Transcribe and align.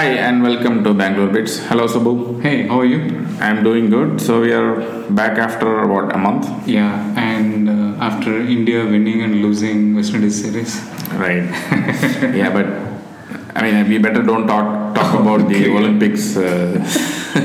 Hi 0.00 0.12
and 0.26 0.42
welcome 0.42 0.82
to 0.84 0.94
Bangalore 0.94 1.28
Bits. 1.30 1.58
Hello 1.68 1.86
Subbu. 1.86 2.40
Hey, 2.40 2.66
how 2.68 2.80
are 2.80 2.86
you? 2.86 3.00
I'm 3.38 3.62
doing 3.62 3.90
good. 3.90 4.18
So 4.18 4.40
we 4.40 4.50
are 4.50 4.76
back 5.10 5.36
after 5.36 5.86
what 5.86 6.14
a 6.14 6.16
month, 6.16 6.46
Yeah, 6.66 6.94
and 7.18 7.68
uh, 7.68 8.02
after 8.08 8.34
India 8.40 8.82
winning 8.86 9.20
and 9.22 9.42
losing 9.42 9.94
West 9.94 10.14
Indies 10.14 10.40
series. 10.42 10.80
right? 11.24 11.44
yeah, 12.40 12.48
but 12.48 12.66
I 13.54 13.60
mean 13.62 13.88
we 13.90 13.98
better 13.98 14.22
don't 14.22 14.46
talk 14.46 14.94
talk 14.94 15.20
about 15.20 15.46
the 15.50 15.68
Olympics. 15.68 16.34
Uh, 16.34 16.80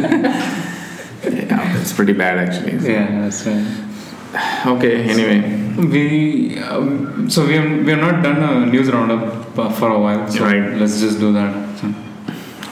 yeah, 1.24 1.82
it's 1.82 1.92
pretty 1.92 2.14
bad 2.14 2.38
actually. 2.40 2.78
Yeah, 2.94 3.20
that's 3.24 3.46
right. 3.46 3.68
Okay. 4.78 4.96
Anyway, 5.16 5.40
We 5.94 6.58
um, 6.60 7.30
so 7.30 7.46
we 7.46 7.56
have, 7.56 7.70
we 7.86 7.92
have 7.92 8.00
not 8.00 8.24
done 8.24 8.42
a 8.42 8.66
news 8.66 8.90
roundup 8.90 9.24
for 9.78 9.90
a 9.90 10.00
while, 10.00 10.26
so 10.32 10.46
Right. 10.46 10.74
let's 10.80 11.02
just 11.02 11.20
do 11.20 11.34
that. 11.34 11.65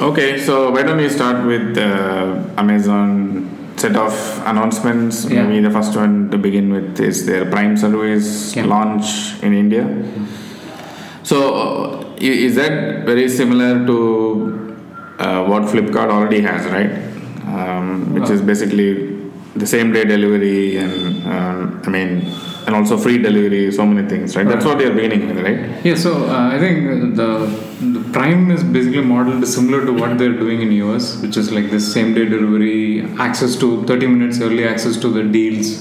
Okay. 0.04 0.38
So 0.40 0.72
why 0.72 0.84
don't 0.84 0.98
we 0.98 1.08
start 1.10 1.46
with 1.48 1.78
uh, 1.78 2.44
Amazon 2.58 3.74
set 3.78 3.96
of 3.96 4.12
announcements? 4.46 5.24
Yeah. 5.26 5.44
Maybe 5.48 5.62
the 5.62 5.72
first 5.72 5.96
one 5.96 6.30
to 6.32 6.38
begin 6.38 6.72
with 6.74 7.00
is 7.00 7.26
their 7.26 7.50
Prime 7.50 7.78
service 7.78 8.54
Yeah. 8.56 8.66
launch 8.66 9.42
in 9.42 9.54
India. 9.54 9.86
So 11.24 11.38
uh, 11.56 12.16
is 12.20 12.56
that 12.56 13.06
very 13.06 13.30
similar 13.30 13.86
to 13.88 13.98
uh, 15.20 15.46
what 15.46 15.64
Flipkart 15.64 16.10
already 16.10 16.42
has, 16.42 16.66
right? 16.68 16.92
Um, 17.48 18.14
which 18.14 18.30
is 18.30 18.42
basically 18.42 18.92
the 19.56 19.68
same 19.68 19.94
day 19.94 20.04
delivery 20.04 20.78
and 20.78 21.26
um, 21.28 21.82
I 21.86 21.90
mean, 21.90 22.26
and 22.66 22.76
also 22.76 22.98
free 22.98 23.18
delivery, 23.18 23.72
so 23.72 23.86
many 23.86 24.08
things, 24.08 24.36
right? 24.36 24.48
That's 24.48 24.66
what 24.66 24.80
you're 24.80 24.94
beginning 24.94 25.28
with, 25.28 25.40
right? 25.46 25.86
yeah, 25.86 25.96
so 25.96 26.12
uh, 26.28 26.50
I 26.56 26.60
think 26.64 27.16
the 27.22 27.30
the 27.96 28.02
Prime 28.18 28.52
is 28.52 28.64
basically 28.64 29.02
modeled 29.14 29.46
similar 29.48 29.86
to 29.86 29.94
what 30.02 30.18
they're 30.18 30.38
doing 30.44 30.62
in 30.66 30.72
US, 30.84 31.08
which 31.24 31.36
is 31.42 31.52
like 31.58 31.70
this 31.72 31.88
same 31.94 32.14
day 32.18 32.26
delivery, 32.36 33.02
access 33.30 33.56
to 33.64 33.84
30 33.86 34.08
minutes 34.08 34.40
early 34.42 34.66
access 34.74 34.98
to 35.06 35.10
the 35.18 35.24
deals. 35.24 35.72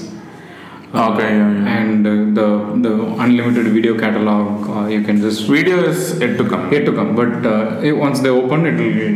Uh, 0.95 1.11
Okay, 1.11 1.29
yeah, 1.35 1.51
yeah. 1.51 1.75
and 1.77 2.07
uh, 2.07 2.11
the 2.39 2.47
the 2.87 2.93
unlimited 3.25 3.67
video 3.77 3.93
catalog, 4.01 4.67
uh, 4.73 4.85
you 4.95 5.01
can 5.07 5.21
just 5.21 5.47
Video 5.53 5.77
is 5.91 6.01
yet 6.19 6.37
to 6.41 6.45
come. 6.51 6.65
yet 6.73 6.85
to 6.89 6.93
come 6.99 7.15
but 7.21 7.45
uh, 7.53 7.87
it- 7.87 7.97
once 8.07 8.19
they 8.25 8.29
open 8.41 8.67
it 8.71 8.75
will 8.81 8.93
be 8.99 9.07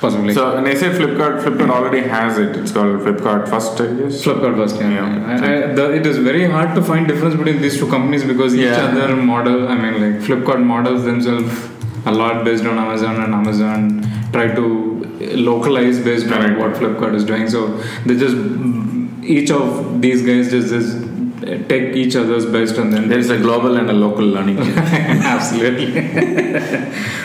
possibly 0.00 0.34
So 0.34 0.54
when 0.54 0.66
I 0.66 0.74
say 0.74 0.88
Flipkart, 0.90 1.42
Flipkart 1.44 1.70
already 1.70 2.00
has 2.08 2.38
it. 2.38 2.56
It's 2.56 2.72
called 2.72 3.00
Flipkart 3.00 3.48
First, 3.48 3.80
I 3.80 3.86
guess. 3.86 4.24
Flipkart 4.24 4.56
first 4.56 4.76
yeah, 4.76 4.90
Yeah. 4.90 5.26
I, 5.26 5.34
I, 5.34 5.74
the, 5.74 5.94
it 5.94 6.06
is 6.06 6.18
very 6.18 6.44
hard 6.50 6.74
to 6.74 6.82
find 6.82 7.06
difference 7.06 7.36
between 7.36 7.60
these 7.62 7.78
two 7.78 7.88
companies 7.88 8.24
because 8.24 8.54
each 8.54 8.80
other 8.86 9.16
model 9.16 9.68
I 9.68 9.76
mean 9.76 10.00
like 10.04 10.22
Flipkart 10.28 10.64
models 10.64 11.04
themselves 11.04 11.68
a 12.06 12.12
lot 12.12 12.44
based 12.44 12.64
on 12.64 12.78
Amazon 12.78 13.22
and 13.22 13.34
Amazon 13.34 14.02
try 14.32 14.46
to 14.54 14.66
localize 15.50 15.98
based 16.00 16.30
on 16.32 16.58
what 16.58 16.72
Flipkart 16.72 17.14
is 17.14 17.24
doing 17.24 17.48
so 17.48 17.76
they 18.06 18.16
just 18.16 18.36
each 19.22 19.50
of 19.50 20.00
these 20.00 20.22
guys 20.22 20.50
just, 20.50 20.68
just 20.68 20.99
take 21.40 21.96
each 21.96 22.16
other's 22.16 22.46
best 22.46 22.76
and 22.76 22.92
then 22.92 23.08
There 23.08 23.18
is 23.18 23.30
a 23.30 23.38
global 23.38 23.76
and 23.76 23.88
a 23.90 23.92
local 23.92 24.24
learning. 24.24 24.58
Absolutely. 25.34 25.92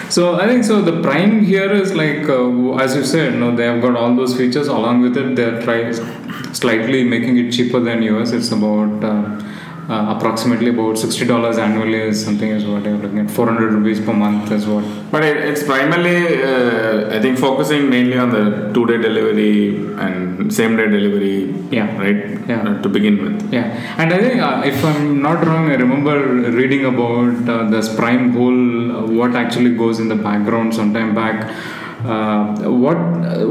so 0.09 0.35
I 0.35 0.47
think 0.47 0.63
so. 0.63 0.81
The 0.81 1.01
prime 1.01 1.43
here 1.43 1.71
is 1.71 1.93
like, 1.93 2.27
uh, 2.29 2.75
as 2.75 2.95
you 2.95 3.03
said, 3.03 3.35
no, 3.35 3.55
they 3.55 3.65
have 3.65 3.81
got 3.81 3.95
all 3.95 4.15
those 4.15 4.35
features. 4.35 4.67
Along 4.67 5.01
with 5.01 5.17
it, 5.17 5.35
they're 5.35 5.61
trying 5.61 5.93
slightly 6.53 7.03
making 7.03 7.37
it 7.37 7.51
cheaper 7.51 7.79
than 7.79 8.01
US. 8.03 8.31
It's 8.31 8.51
about 8.51 9.03
uh, 9.03 9.41
uh, 9.89 10.15
approximately 10.17 10.69
about 10.69 10.97
sixty 10.97 11.25
dollars 11.25 11.57
annually 11.57 11.99
is 12.09 12.23
something 12.23 12.49
is 12.49 12.65
what 12.65 12.83
you're 12.85 12.97
looking 12.97 13.19
at. 13.19 13.29
Four 13.31 13.47
hundred 13.47 13.73
rupees 13.73 13.99
per 13.99 14.13
month 14.13 14.51
is 14.51 14.65
what. 14.65 14.83
But 15.11 15.23
it, 15.23 15.37
it's 15.37 15.63
primarily, 15.63 16.43
uh, 16.43 17.15
I 17.15 17.21
think, 17.21 17.37
focusing 17.37 17.89
mainly 17.89 18.17
on 18.17 18.31
the 18.31 18.71
two-day 18.73 18.97
delivery 18.97 19.77
and 20.05 20.53
same-day 20.53 20.87
delivery, 20.87 21.53
Yeah. 21.71 21.95
right? 21.99 22.39
Yeah. 22.47 22.61
Uh, 22.61 22.81
to 22.81 22.89
begin 22.89 23.23
with. 23.23 23.53
Yeah, 23.53 23.65
and 23.97 24.13
I 24.13 24.17
think 24.19 24.41
uh, 24.41 24.61
if 24.65 24.83
I'm 24.85 25.21
not 25.21 25.45
wrong, 25.45 25.69
I 25.71 25.75
remember 25.75 26.15
reading 26.51 26.85
about 26.85 27.49
uh, 27.49 27.69
this 27.69 27.93
Prime 27.95 28.33
whole 28.33 28.91
uh, 28.97 29.07
what 29.07 29.35
actually 29.35 29.75
goes 29.75 29.99
in 29.99 30.07
the 30.09 30.15
background 30.15 30.75
sometime 30.75 31.15
back. 31.15 31.51
Uh, 32.05 32.69
what 32.69 32.97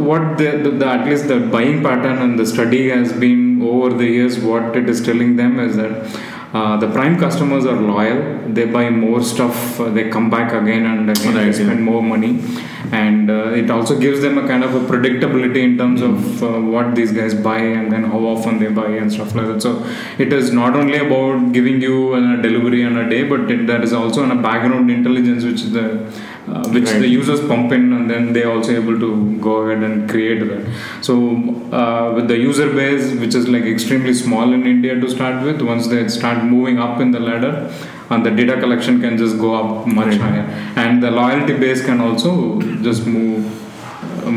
what 0.08 0.38
the, 0.38 0.58
the, 0.64 0.70
the 0.70 0.86
at 0.86 1.08
least 1.08 1.26
the 1.26 1.40
buying 1.40 1.82
pattern 1.82 2.18
and 2.18 2.38
the 2.38 2.46
study 2.46 2.88
has 2.88 3.12
been 3.12 3.53
over 3.70 3.96
the 3.96 4.06
years. 4.06 4.38
What 4.38 4.76
it 4.76 4.88
is 4.88 5.02
telling 5.02 5.36
them 5.36 5.58
is 5.58 5.76
that. 5.76 6.20
Uh, 6.54 6.76
the 6.76 6.88
prime 6.92 7.18
customers 7.18 7.66
are 7.66 7.80
loyal 7.80 8.18
they 8.56 8.64
buy 8.64 8.88
more 8.88 9.20
stuff 9.20 9.80
uh, 9.80 9.88
they 9.90 10.08
come 10.08 10.30
back 10.30 10.52
again 10.52 10.86
and 10.86 11.10
again 11.10 11.34
Right, 11.34 11.46
they 11.46 11.52
spend 11.52 11.82
more 11.82 12.00
money 12.00 12.40
and 12.92 13.30
uh, 13.30 13.60
it 13.60 13.70
also 13.70 13.98
gives 13.98 14.20
them 14.20 14.38
a 14.38 14.46
kind 14.46 14.62
of 14.62 14.74
a 14.74 14.80
predictability 14.90 15.62
in 15.68 15.76
terms 15.76 16.00
of 16.00 16.42
uh, 16.42 16.60
what 16.60 16.94
these 16.94 17.12
guys 17.12 17.34
buy 17.34 17.58
and 17.58 17.90
then 17.90 18.04
how 18.04 18.20
often 18.20 18.60
they 18.60 18.68
buy 18.68 18.86
and 19.02 19.12
stuff 19.12 19.34
like 19.34 19.46
that 19.46 19.62
so 19.62 19.72
it 20.18 20.32
is 20.32 20.52
not 20.52 20.76
only 20.76 20.98
about 20.98 21.52
giving 21.52 21.80
you 21.80 22.14
a 22.14 22.20
delivery 22.40 22.84
on 22.84 22.96
a 22.98 23.08
day 23.08 23.22
but 23.24 23.50
it, 23.50 23.66
there 23.66 23.82
is 23.82 23.92
also 23.92 24.28
a 24.30 24.36
background 24.36 24.90
intelligence 24.90 25.42
which 25.44 25.62
is 25.62 25.72
the 25.72 25.88
uh, 26.52 26.62
which 26.74 26.84
Right. 26.90 27.00
the 27.04 27.08
users 27.08 27.40
pump 27.50 27.72
in 27.76 27.84
and 27.96 28.10
then 28.12 28.32
they 28.34 28.42
are 28.46 28.52
also 28.56 28.72
able 28.82 28.98
to 29.04 29.10
go 29.46 29.54
ahead 29.62 29.82
and 29.88 30.08
create 30.12 30.40
that 30.50 30.62
so 31.08 31.14
uh, 31.80 32.12
with 32.16 32.26
the 32.32 32.36
user 32.36 32.68
base 32.80 33.06
which 33.22 33.34
is 33.40 33.48
like 33.54 33.64
extremely 33.74 34.14
small 34.22 34.52
in 34.58 34.62
india 34.74 34.94
to 35.04 35.08
start 35.16 35.36
with 35.48 35.60
once 35.72 35.86
they 35.94 36.02
start 36.18 36.38
moving 36.54 36.78
up 36.86 37.00
in 37.04 37.10
the 37.16 37.22
ladder 37.28 37.52
and 38.10 38.26
the 38.26 38.32
data 38.40 38.56
collection 38.64 39.00
can 39.04 39.16
just 39.24 39.36
go 39.44 39.50
up 39.60 39.86
much 39.86 40.12
Right. 40.14 40.20
higher 40.26 40.46
and 40.84 41.02
the 41.06 41.10
loyalty 41.20 41.54
base 41.64 41.82
can 41.90 42.00
also 42.08 42.32
just 42.88 43.06
move 43.06 43.44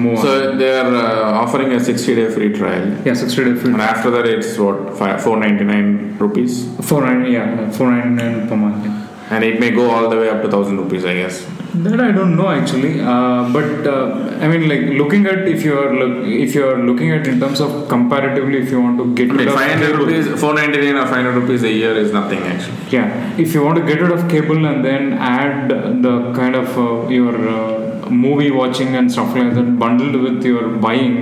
more. 0.03 0.17
So 0.21 0.31
they 0.61 0.69
are 0.79 0.93
uh, 1.01 1.41
offering 1.41 1.71
a 1.73 1.77
60-day 1.77 2.25
free 2.35 2.49
trial. 2.57 2.85
yeah 3.05 3.13
60 3.13 3.43
day 3.45 3.55
free 3.59 3.71
And 3.73 3.81
after 3.81 4.09
that, 4.15 4.25
it's 4.25 4.57
what, 4.63 4.97
fi- 4.97 5.17
499 5.17 6.17
rupees? 6.23 6.53
499 6.89 7.31
yeah 7.31 7.71
499 7.71 8.49
per 8.49 8.55
month 8.63 8.85
yeah. 8.85 9.33
And 9.35 9.43
it 9.49 9.59
may 9.61 9.71
go 9.71 9.89
all 9.89 10.09
the 10.09 10.17
way 10.17 10.29
up 10.29 10.41
to 10.41 10.47
1000 10.47 10.77
rupees, 10.77 11.05
I 11.05 11.13
guess. 11.21 11.37
That 11.85 11.99
I 11.99 12.11
don't 12.11 12.35
know 12.37 12.49
actually, 12.49 13.01
uh, 13.01 13.49
but 13.55 13.85
uh, 13.85 14.37
I 14.41 14.47
mean, 14.47 14.67
like 14.69 14.83
looking 15.01 15.25
at 15.31 15.47
if 15.47 15.63
you 15.65 15.77
are 15.79 15.93
look, 15.93 16.25
if 16.25 16.55
you 16.55 16.65
are 16.67 16.77
looking 16.89 17.11
at 17.11 17.27
in 17.27 17.39
terms 17.41 17.59
of 17.59 17.87
comparatively, 17.89 18.57
if 18.59 18.69
you 18.71 18.81
want 18.81 18.97
to 18.99 19.05
get 19.15 19.29
I 19.29 19.33
mean, 19.33 19.37
rid 19.39 19.47
of 19.49 19.53
500 19.55 19.85
cable- 19.91 20.05
rupees, 20.05 20.25
499 20.39 20.95
or 20.95 21.05
500 21.07 21.35
rupees 21.41 21.63
a 21.63 21.71
year 21.71 21.91
is 22.03 22.11
nothing 22.13 22.39
actually. 22.39 22.77
yeah, 22.89 23.37
if 23.37 23.53
you 23.53 23.63
want 23.63 23.77
to 23.79 23.85
get 23.85 24.01
rid 24.01 24.11
of 24.11 24.27
cable 24.29 24.65
and 24.65 24.83
then 24.83 25.13
add 25.13 25.69
the 25.69 26.15
kind 26.33 26.55
of 26.55 26.77
uh, 26.77 27.07
your 27.09 27.35
uh, 27.49 28.09
movie 28.09 28.49
watching 28.51 28.95
and 28.95 29.11
stuff 29.11 29.35
like 29.35 29.53
that 29.53 29.77
bundled 29.77 30.15
with 30.23 30.43
your 30.43 30.69
buying, 30.69 31.17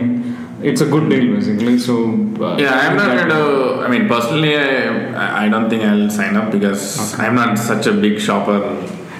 it's 0.62 0.82
a 0.82 0.86
good 0.86 1.10
deal 1.10 1.36
basically. 1.36 1.78
So 1.80 1.96
uh, 2.40 2.56
Yeah, 2.58 2.76
I'm 2.84 2.96
not 2.96 3.10
going 3.18 3.30
to. 3.30 3.86
I 3.86 3.90
mean, 3.90 4.08
personally, 4.08 4.56
I, 4.58 5.46
I 5.46 5.50
don't 5.50 5.70
think 5.70 5.84
I'll 5.84 6.10
sign 6.10 6.36
up 6.38 6.52
because 6.52 7.18
I'm 7.20 7.36
not 7.36 7.58
such 7.58 7.88
a 7.88 7.92
big 7.92 8.20
shopper 8.20 8.60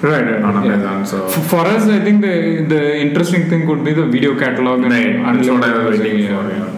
Right, 0.02 0.24
right, 0.30 0.42
on 0.42 0.64
yeah. 0.64 1.04
So 1.04 1.28
For 1.28 1.60
us, 1.60 1.84
I 1.88 2.00
think 2.00 2.20
the 2.20 2.64
the 2.74 2.82
interesting 3.00 3.48
thing 3.50 3.66
could 3.66 3.82
be 3.84 3.92
the 3.94 4.06
video 4.06 4.38
catalog 4.38 4.82
and 4.84 4.92
Right, 4.92 5.36
that's 5.36 5.48
what 5.48 5.64
I 5.64 5.84
was 5.84 5.98
waiting 6.00 6.26
for, 6.34 6.50
yeah. 6.50 6.72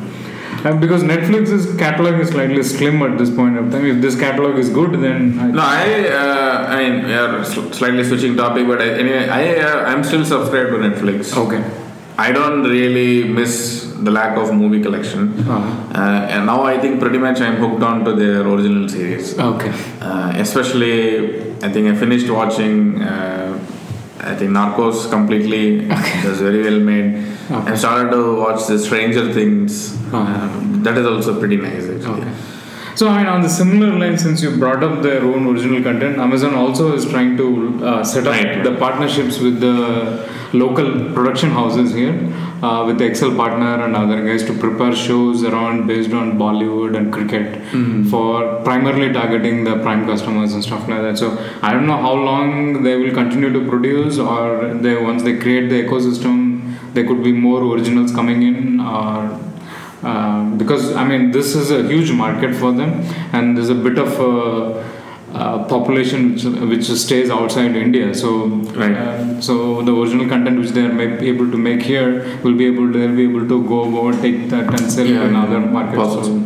Uh, 0.64 0.76
because 0.84 1.02
Netflix's 1.04 1.64
catalog 1.78 2.14
is 2.20 2.30
slightly 2.30 2.62
slim 2.64 3.00
at 3.02 3.16
this 3.16 3.30
point 3.30 3.56
of 3.56 3.70
time. 3.72 3.84
If 3.86 4.00
this 4.02 4.16
catalog 4.18 4.58
is 4.58 4.70
good, 4.70 4.92
then 5.04 5.38
I 5.38 5.46
no, 5.58 5.62
I. 5.62 6.08
Uh, 6.20 6.66
I 6.76 6.76
mean, 6.88 7.04
we 7.06 7.14
are 7.14 7.44
slightly 7.44 8.02
switching 8.04 8.36
topic, 8.36 8.66
but 8.66 8.80
I, 8.82 8.88
anyway, 9.02 9.28
I 9.28 9.42
uh, 9.66 9.84
I'm 9.90 10.02
still 10.02 10.24
subscribed 10.24 10.70
to 10.70 10.78
Netflix. 10.88 11.36
okay. 11.44 11.62
I 12.20 12.32
don't 12.32 12.64
really 12.64 13.28
miss 13.38 13.52
the 14.06 14.10
lack 14.10 14.36
of 14.36 14.52
movie 14.52 14.82
collection, 14.82 15.22
Uh-huh. 15.38 15.58
uh, 16.00 16.32
and 16.34 16.46
now 16.46 16.62
I 16.64 16.76
think 16.78 16.98
pretty 17.00 17.18
much 17.18 17.40
I'm 17.40 17.56
hooked 17.64 17.82
on 17.90 18.04
to 18.06 18.12
their 18.22 18.40
original 18.54 18.88
series. 18.88 19.38
Okay. 19.38 19.72
Uh, 20.00 20.32
especially, 20.34 21.47
I 21.62 21.72
think 21.72 21.88
I 21.88 21.94
finished 21.96 22.30
watching. 22.30 23.02
Uh, 23.02 23.58
I 24.20 24.34
think 24.34 24.50
Narcos 24.50 25.08
completely. 25.10 25.86
It 25.88 26.24
was 26.24 26.40
very 26.40 26.62
well 26.62 26.80
made. 26.80 27.24
Okay. 27.50 27.72
I 27.72 27.74
started 27.76 28.10
to 28.10 28.36
watch 28.36 28.66
the 28.66 28.78
Stranger 28.78 29.32
Things. 29.32 29.94
Uh-huh. 30.12 30.18
Uh, 30.18 30.82
that 30.82 30.98
is 30.98 31.06
also 31.06 31.38
pretty 31.38 31.56
nice 31.56 31.88
actually. 31.88 32.22
Okay. 32.22 32.32
So, 32.94 33.06
I 33.06 33.18
mean, 33.18 33.26
on 33.26 33.42
the 33.42 33.48
similar 33.48 33.96
line, 33.96 34.18
since 34.18 34.42
you 34.42 34.56
brought 34.56 34.82
up 34.82 35.02
their 35.04 35.22
own 35.22 35.46
original 35.46 35.80
content, 35.80 36.18
Amazon 36.18 36.54
also 36.54 36.94
is 36.94 37.08
trying 37.08 37.36
to 37.36 37.84
uh, 37.84 38.02
set 38.02 38.26
up 38.26 38.32
right. 38.32 38.64
the 38.64 38.74
partnerships 38.74 39.38
with 39.38 39.60
the 39.60 40.28
local 40.52 41.12
production 41.14 41.50
houses 41.50 41.94
here, 41.94 42.14
uh, 42.62 42.84
with 42.86 42.98
the 42.98 43.04
Excel 43.06 43.34
partner 43.34 43.84
and 43.84 43.94
other 43.96 44.24
guys 44.26 44.44
to 44.44 44.54
prepare 44.58 44.94
shows 44.94 45.44
around 45.44 45.86
based 45.86 46.12
on 46.12 46.38
Bollywood 46.38 46.96
and 46.96 47.12
cricket 47.12 47.46
Mm-hmm. 47.68 48.08
for 48.10 48.62
primarily 48.64 49.12
targeting 49.12 49.64
the 49.64 49.76
prime 49.82 50.06
customers 50.06 50.54
and 50.54 50.62
stuff 50.64 50.88
like 50.88 51.02
that. 51.02 51.18
So, 51.18 51.26
I 51.62 51.72
don't 51.72 51.86
know 51.86 51.98
how 51.98 52.14
long 52.14 52.82
they 52.82 52.96
will 52.96 53.12
continue 53.12 53.52
to 53.52 53.68
produce, 53.68 54.18
or 54.18 54.74
they 54.74 54.96
once 54.96 55.22
they 55.22 55.36
create 55.38 55.68
the 55.68 55.82
ecosystem, 55.84 56.34
there 56.94 57.06
could 57.06 57.22
be 57.22 57.32
more 57.32 57.60
originals 57.62 58.10
coming 58.12 58.42
in, 58.42 58.80
or 58.80 59.38
uh, 60.02 60.44
because 60.56 60.94
I 60.96 61.04
mean 61.04 61.30
this 61.32 61.54
is 61.54 61.70
a 61.70 61.82
huge 61.82 62.10
market 62.12 62.54
for 62.54 62.72
them, 62.72 62.90
and 63.32 63.56
there's 63.56 63.68
a 63.68 63.74
bit 63.74 63.98
of 63.98 64.18
a 64.18 64.82
uh, 65.34 65.64
population 65.64 66.32
which, 66.32 66.44
which 66.44 66.84
stays 66.98 67.30
outside 67.30 67.76
India. 67.76 68.14
So, 68.14 68.46
Right. 68.82 68.92
uh, 68.96 69.40
so 69.40 69.82
the 69.82 69.94
original 69.94 70.28
content 70.28 70.58
which 70.58 70.70
they 70.70 70.84
are 70.86 71.00
able 71.32 71.50
to 71.50 71.58
make 71.58 71.82
here 71.82 72.26
will 72.42 72.54
be 72.54 72.66
able 72.66 72.92
to 72.92 72.98
they'll 72.98 73.16
be 73.16 73.24
able 73.24 73.46
to 73.46 73.62
go 73.68 73.82
over 73.82 74.20
take 74.22 74.48
that 74.50 74.68
and 74.68 74.90
sell 74.90 75.06
Yeah, 75.06 75.26
in 75.26 75.34
yeah. 75.34 75.42
other 75.44 75.60
markets. 75.60 76.14
So, 76.14 76.42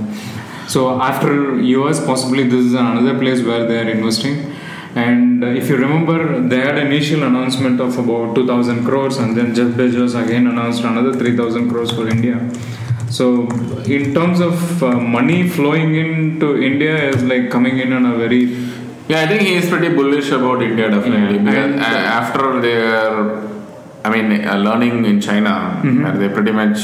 so 0.67 1.01
after 1.01 1.61
US, 1.61 2.05
possibly 2.05 2.45
this 2.49 2.65
is 2.67 2.75
another 2.75 3.19
place 3.19 3.43
where 3.43 3.67
they 3.67 3.79
are 3.79 3.91
investing. 3.91 4.53
And 4.95 5.43
uh, 5.43 5.47
if 5.47 5.71
you 5.71 5.77
remember, 5.77 6.41
they 6.41 6.59
had 6.61 6.77
initial 6.77 7.23
announcement 7.23 7.81
of 7.81 7.99
about 7.99 8.35
2,000 8.35 8.85
crores, 8.85 9.17
and 9.17 9.35
then 9.37 9.55
Jeff 9.55 9.69
Bezos 9.69 10.23
again 10.23 10.47
announced 10.47 10.85
another 10.85 11.15
3,000 11.15 11.71
crores 11.71 11.93
for 11.93 12.09
India. 12.09 12.39
So, 13.09 13.49
in 13.85 14.13
terms 14.15 14.41
of 14.41 14.83
uh, 14.83 14.93
money 14.99 15.49
flowing 15.49 15.95
into 15.95 16.63
India, 16.63 17.09
is 17.09 17.23
like 17.23 17.51
coming 17.51 17.79
in 17.79 17.93
on 17.93 18.05
a 18.05 18.17
very 18.17 18.55
Yeah, 19.09 19.21
I 19.23 19.27
think 19.27 19.43
he 19.43 19.55
is 19.55 19.69
pretty 19.69 19.91
bullish 19.95 20.31
about 20.31 20.63
India 20.63 20.91
definitely. 20.91 21.37
Yeah, 21.39 21.43
Because, 21.45 21.65
and- 21.65 21.81
uh, 21.81 22.21
after 22.21 22.61
their, 22.61 23.43
I 24.05 24.11
mean, 24.15 24.29
uh, 24.47 24.57
learning 24.69 25.05
in 25.11 25.21
China, 25.21 25.55
Mhm. 25.83 26.03
where 26.05 26.17
they 26.23 26.29
pretty 26.37 26.53
much 26.63 26.79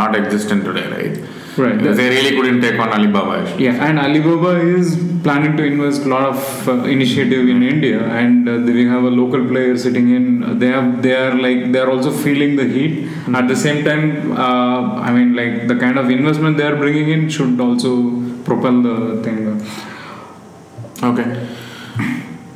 not 0.00 0.14
existent 0.22 0.64
today, 0.68 0.86
right? 0.96 1.16
right. 1.62 1.76
Because 1.78 1.96
they 2.00 2.08
really 2.16 2.32
couldn't 2.36 2.60
take 2.66 2.78
on 2.84 2.88
Alibaba. 2.96 3.32
actually. 3.40 3.64
Yeah, 3.66 3.84
and 3.86 3.98
Alibaba 4.06 4.52
is 4.78 4.88
planning 5.26 5.54
to 5.58 5.64
invest 5.70 6.04
a 6.06 6.08
lot 6.14 6.24
of 6.32 6.68
uh, 6.68 6.74
initiative 6.96 7.48
in 7.54 7.62
India, 7.74 7.98
and 8.20 8.48
uh, 8.48 8.52
we 8.78 8.84
have 8.94 9.04
a 9.10 9.12
local 9.20 9.42
player 9.52 9.76
sitting 9.84 10.08
in. 10.18 10.24
They 10.60 10.68
have, 10.76 10.88
they 11.06 11.14
are 11.24 11.34
like, 11.46 11.60
they 11.72 11.80
are 11.84 11.90
also 11.94 12.12
feeling 12.24 12.54
the 12.60 12.66
heat. 12.76 12.94
At 13.40 13.48
the 13.52 13.56
same 13.66 13.80
time, 13.90 14.04
uh, 14.46 14.80
I 15.08 15.10
mean, 15.16 15.30
like 15.40 15.54
the 15.72 15.76
kind 15.84 15.98
of 16.02 16.08
investment 16.18 16.56
they 16.60 16.68
are 16.72 16.76
bringing 16.84 17.08
in 17.16 17.28
should 17.28 17.60
also 17.68 17.92
propel 18.50 18.76
the 18.88 18.96
thing. 19.26 19.40
Okay. 21.02 21.46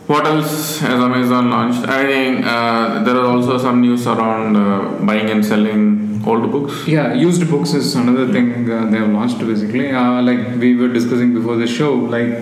What 0.09 0.27
else 0.27 0.81
has 0.81 1.01
Amazon 1.01 1.51
launched? 1.51 1.89
I 1.89 2.05
think 2.05 2.45
uh, 2.45 3.05
there 3.05 3.17
are 3.17 3.27
also 3.27 3.57
some 3.57 3.81
news 3.81 4.07
around 4.07 4.57
uh, 4.57 5.05
buying 5.07 5.31
and 5.31 5.45
selling 5.45 6.23
old 6.27 6.51
books. 6.51 6.87
Yeah, 6.87 7.15
used 7.15 7.49
books 7.49 7.73
is 7.73 7.95
another 7.95 8.31
thing 8.33 8.71
uh, 8.71 8.87
they 8.87 8.99
have 8.99 9.11
launched 9.11 9.39
basically. 9.39 9.93
Uh, 9.93 10.21
like 10.23 10.57
we 10.59 10.75
were 10.75 10.89
discussing 10.89 11.33
before 11.35 11.57
the 11.57 11.69
show, 11.69 11.95
like 11.95 12.33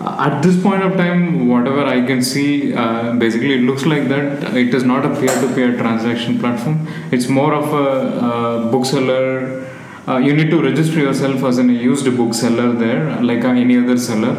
uh, 0.00 0.26
at 0.30 0.42
this 0.42 0.62
point 0.62 0.82
of 0.82 0.96
time, 0.96 1.48
whatever 1.48 1.84
I 1.84 2.04
can 2.06 2.22
see, 2.22 2.74
uh, 2.74 3.14
basically 3.14 3.54
it 3.54 3.62
looks 3.62 3.86
like 3.86 4.08
that 4.08 4.54
it 4.54 4.74
is 4.74 4.84
not 4.84 5.06
a 5.06 5.18
peer-to-peer 5.18 5.78
transaction 5.78 6.38
platform. 6.38 6.86
It's 7.10 7.28
more 7.28 7.54
of 7.54 7.72
a 7.72 8.70
bookseller. 8.70 9.66
Uh, 10.08 10.18
you 10.26 10.32
need 10.38 10.50
to 10.50 10.60
register 10.62 10.98
yourself 11.06 11.42
as 11.44 11.58
a 11.58 11.64
used 11.64 12.08
bookseller 12.16 12.72
there, 12.84 13.20
like 13.30 13.44
uh, 13.44 13.48
any 13.64 13.76
other 13.82 13.96
seller, 13.98 14.34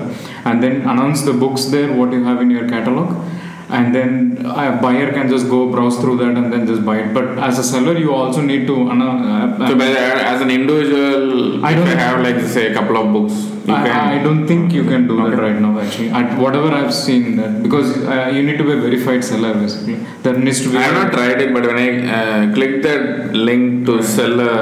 and 0.46 0.64
then 0.64 0.82
announce 0.94 1.22
the 1.22 1.34
books 1.34 1.66
there 1.66 1.90
what 1.94 2.12
you 2.12 2.24
have 2.24 2.42
in 2.42 2.50
your 2.50 2.68
catalog 2.68 3.10
and 3.78 3.94
then 3.94 4.38
a 4.46 4.80
buyer 4.82 5.12
can 5.14 5.30
just 5.30 5.48
go 5.48 5.70
browse 5.72 5.98
through 6.00 6.18
that 6.18 6.36
and 6.40 6.52
then 6.52 6.66
just 6.66 6.84
buy 6.84 6.98
it. 7.02 7.14
But 7.14 7.38
as 7.38 7.60
a 7.60 7.64
seller, 7.64 7.96
you 7.98 8.14
also 8.14 8.42
need 8.42 8.66
to. 8.68 8.76
Uh, 8.90 9.68
So, 9.68 9.76
the, 9.76 9.86
as 10.32 10.42
an 10.42 10.50
individual, 10.50 11.64
I 11.70 11.74
don't- 11.76 11.88
I 11.88 11.98
have 12.06 12.22
like 12.28 12.40
say 12.56 12.64
a 12.72 12.74
couple 12.78 12.98
of 13.02 13.12
books, 13.16 13.36
I. 13.68 14.16
I 14.16 14.24
don't 14.24 14.48
think 14.52 14.74
you 14.78 14.84
can 14.92 15.08
do 15.12 15.18
that 15.26 15.38
right 15.46 15.60
now. 15.66 15.72
Actually, 15.84 16.10
at 16.22 16.32
whatever 16.44 16.70
I've 16.80 16.94
seen 16.94 17.36
that 17.42 17.62
because 17.66 17.90
uh, 18.14 18.32
you 18.36 18.42
need 18.48 18.58
to 18.62 18.66
be 18.70 18.74
a 18.78 18.82
verified 18.88 19.24
seller 19.32 19.54
basically. 19.62 19.98
There 20.24 20.38
needs 20.48 20.62
to 20.64 20.70
be. 20.72 20.78
I 20.78 20.88
have 20.88 20.98
not 21.02 21.14
tried 21.18 21.40
it, 21.46 21.54
but 21.58 21.66
when 21.72 21.80
I 21.86 21.90
uh, 22.18 22.54
clicked 22.58 22.82
that 22.90 23.36
link 23.50 23.86
to 23.92 24.02
sell 24.16 24.36
a 24.40 24.54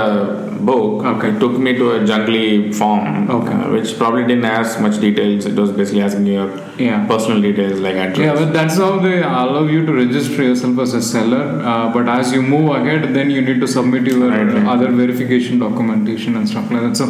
book, 0.60 1.06
Okay. 1.06 1.32
took 1.40 1.58
me 1.58 1.74
to 1.78 1.92
a 1.92 2.00
jungly 2.06 2.74
form, 2.74 3.30
Okay. 3.30 3.54
uh, 3.54 3.72
which 3.72 3.98
probably 3.98 4.24
didn't 4.26 4.46
ask 4.46 4.82
much 4.82 5.00
details. 5.00 5.46
It 5.46 5.56
was 5.56 5.72
basically 5.72 6.02
asking 6.02 6.26
your 6.28 6.50
Yeah. 6.78 7.06
personal 7.12 7.42
details 7.42 7.80
like 7.80 7.96
address. 7.96 8.20
Yeah, 8.20 8.36
but 8.46 8.54
that's 8.54 8.78
how 8.78 9.00
they 9.00 9.22
allow 9.22 9.64
you 9.68 9.86
to 9.86 9.94
register 9.94 10.44
yourself 10.44 10.80
as 10.80 10.94
a 10.94 11.02
seller. 11.02 11.44
Uh, 11.64 11.92
but 11.94 12.08
as 12.08 12.34
you 12.34 12.42
move 12.42 12.70
ahead, 12.76 13.14
then 13.14 13.30
you 13.32 13.42
need 13.42 13.60
to 13.62 13.68
submit 13.68 14.06
your 14.08 14.30
Right, 14.30 14.54
right. 14.54 14.68
other 14.68 14.90
verification 14.92 15.60
documentation 15.60 16.36
and 16.38 16.48
stuff 16.50 16.72
like 16.72 16.82
that. 16.82 16.98
So, 16.98 17.06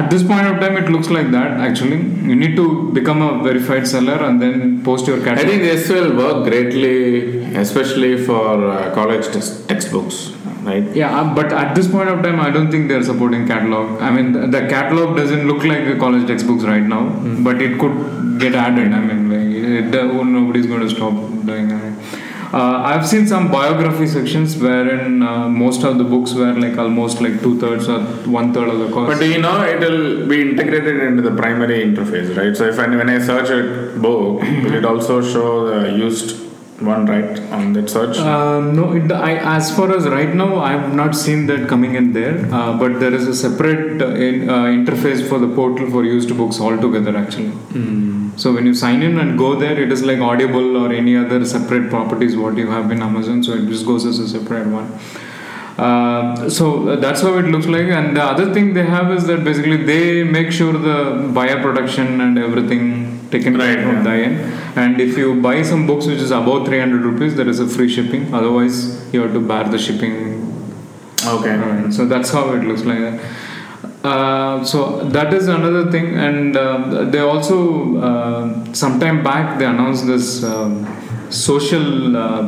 at 0.00 0.10
this 0.10 0.22
point 0.22 0.46
of 0.46 0.60
time, 0.60 0.76
it 0.76 0.90
looks 0.90 1.10
like 1.10 1.30
that. 1.32 1.52
Actually, 1.68 1.98
you 2.30 2.36
need 2.36 2.56
to 2.56 2.90
become 2.92 3.22
a 3.22 3.42
verified 3.42 3.86
seller 3.86 4.18
and 4.28 4.40
then 4.40 4.80
post 4.84 5.06
your 5.06 5.16
I 5.20 5.24
catalog. 5.24 5.46
think 5.50 5.62
this 5.62 5.88
will 5.88 6.16
work 6.16 6.44
greatly, 6.48 7.44
especially 7.54 8.16
for 8.16 8.44
uh, 8.70 8.90
college 8.94 9.26
text- 9.28 9.68
textbooks, 9.68 10.32
right? 10.66 10.84
Yeah, 10.94 11.20
uh, 11.20 11.34
but 11.34 11.52
at 11.52 11.74
this 11.74 11.88
point 11.88 12.08
of 12.08 12.22
time, 12.22 12.40
I 12.40 12.50
don't 12.50 12.70
think 12.70 12.88
they're 12.88 13.02
supporting 13.02 13.46
catalog. 13.46 14.02
I 14.02 14.10
mean, 14.10 14.32
the, 14.32 14.46
the 14.46 14.68
catalog 14.68 15.16
doesn't 15.16 15.46
look 15.46 15.64
like 15.64 15.86
the 15.86 15.96
college 15.96 16.26
textbooks 16.26 16.64
right 16.64 16.82
now, 16.82 17.08
but 17.42 17.62
it 17.62 17.78
could 17.80 18.40
get 18.40 18.54
added. 18.54 18.92
I 18.92 19.00
mean, 19.00 19.30
like, 19.30 19.94
it, 19.94 19.94
uh, 19.94 20.22
nobody's 20.22 20.66
going 20.66 20.86
to 20.88 20.90
stop 20.90 21.14
doing 21.44 21.68
that. 21.68 21.86
Uh, 22.52 22.80
I've 22.84 23.06
seen 23.06 23.26
some 23.26 23.50
biography 23.50 24.06
sections 24.06 24.56
wherein 24.56 25.22
uh, 25.22 25.48
most 25.48 25.82
of 25.82 25.98
the 25.98 26.04
books 26.04 26.32
were 26.32 26.54
like 26.54 26.78
almost 26.78 27.20
like 27.20 27.42
two 27.42 27.58
thirds 27.60 27.88
or 27.88 28.00
one 28.38 28.54
third 28.54 28.68
of 28.68 28.78
the 28.78 28.88
cost. 28.92 29.12
But 29.12 29.18
do 29.18 29.28
you 29.28 29.40
know 29.40 29.62
it 29.62 29.80
will 29.80 30.26
be 30.28 30.40
integrated 30.50 31.02
into 31.02 31.22
the 31.22 31.34
primary 31.34 31.84
interface, 31.84 32.36
right? 32.36 32.56
So 32.56 32.64
if 32.64 32.78
I, 32.78 32.86
when 32.86 33.10
I 33.10 33.18
search 33.18 33.50
a 33.50 33.98
book, 33.98 34.40
will 34.40 34.74
it 34.74 34.84
also 34.84 35.20
show 35.20 35.66
the 35.66 35.90
used 35.98 36.45
one, 36.80 37.06
right, 37.06 37.38
on 37.52 37.72
that 37.72 37.88
search? 37.88 38.18
Uh, 38.18 38.60
no, 38.60 38.92
it, 38.92 39.10
I, 39.10 39.36
as 39.56 39.74
far 39.74 39.96
as 39.96 40.06
right 40.06 40.34
now, 40.34 40.58
I 40.60 40.72
have 40.72 40.94
not 40.94 41.14
seen 41.14 41.46
that 41.46 41.68
coming 41.68 41.94
in 41.94 42.12
there. 42.12 42.52
Uh, 42.52 42.76
but 42.76 43.00
there 43.00 43.14
is 43.14 43.26
a 43.26 43.34
separate 43.34 44.02
uh, 44.02 44.08
in, 44.08 44.48
uh, 44.48 44.64
interface 44.64 45.26
for 45.28 45.38
the 45.38 45.48
portal 45.54 45.90
for 45.90 46.04
used 46.04 46.36
books 46.36 46.60
altogether, 46.60 47.16
actually. 47.16 47.52
So 48.36 48.52
when 48.52 48.66
you 48.66 48.74
sign 48.74 49.02
in 49.02 49.18
and 49.18 49.38
go 49.38 49.58
there, 49.58 49.80
it 49.80 49.90
is 49.90 50.02
like 50.02 50.18
Audible 50.18 50.76
or 50.76 50.92
any 50.92 51.16
other 51.16 51.44
separate 51.46 51.88
properties 51.88 52.36
what 52.36 52.56
you 52.58 52.70
have 52.70 52.90
in 52.90 53.02
Amazon. 53.02 53.42
So 53.42 53.52
it 53.54 53.66
just 53.66 53.86
goes 53.86 54.04
as 54.04 54.18
a 54.18 54.28
separate 54.28 54.66
one. 54.66 54.92
Uh, 55.78 56.48
so 56.48 56.96
that's 56.96 57.20
how 57.20 57.36
it 57.38 57.46
looks 57.46 57.66
like. 57.66 57.86
And 57.86 58.16
the 58.16 58.22
other 58.22 58.52
thing 58.52 58.74
they 58.74 58.84
have 58.84 59.10
is 59.10 59.26
that 59.26 59.44
basically 59.44 59.84
they 59.84 60.22
make 60.22 60.52
sure 60.52 60.72
the 60.72 61.30
buyer 61.32 61.60
production 61.62 62.20
and 62.20 62.38
everything 62.38 62.95
taken 63.30 63.56
Right, 63.56 63.78
from 63.80 63.96
yeah. 63.96 64.02
the 64.02 64.10
end. 64.10 64.78
And 64.78 65.00
if 65.00 65.16
you 65.16 65.40
buy 65.40 65.62
some 65.62 65.86
books 65.86 66.06
which 66.06 66.18
is 66.18 66.30
above 66.30 66.66
300 66.66 67.02
rupees, 67.02 67.34
there 67.34 67.48
is 67.48 67.60
a 67.60 67.66
free 67.68 67.88
shipping. 67.88 68.32
Otherwise, 68.34 69.12
you 69.12 69.20
have 69.22 69.32
to 69.32 69.40
bear 69.40 69.64
the 69.64 69.78
shipping 69.78 70.42
okay. 71.24 71.56
Alright, 71.56 71.92
so 71.92 72.06
that's 72.06 72.30
how 72.30 72.52
it 72.54 72.62
looks 72.64 72.82
like. 72.84 73.20
Uh, 74.04 74.64
so 74.64 75.00
that 75.08 75.34
is 75.34 75.48
another 75.48 75.90
thing, 75.90 76.16
and 76.16 76.56
uh, 76.56 77.04
they 77.10 77.18
also 77.18 77.96
uh, 77.98 78.72
sometime 78.72 79.24
back 79.24 79.58
they 79.58 79.64
announced 79.64 80.06
this 80.06 80.44
um, 80.44 80.86
social, 81.30 82.16
uh, 82.16 82.42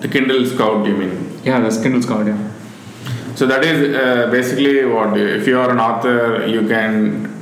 The 0.00 0.08
Kindle 0.08 0.44
Scout, 0.46 0.84
you 0.86 0.96
mean? 0.96 1.40
yeah, 1.44 1.60
the 1.60 1.70
Kindle 1.82 2.02
Scout, 2.02 2.26
yeah. 2.26 2.36
So 3.36 3.46
that 3.46 3.62
is 3.64 3.94
uh, 3.94 4.28
basically 4.32 4.84
what 4.84 5.16
if 5.16 5.46
you 5.46 5.60
are 5.60 5.70
an 5.70 5.78
author, 5.78 6.44
you 6.46 6.66
can 6.66 7.37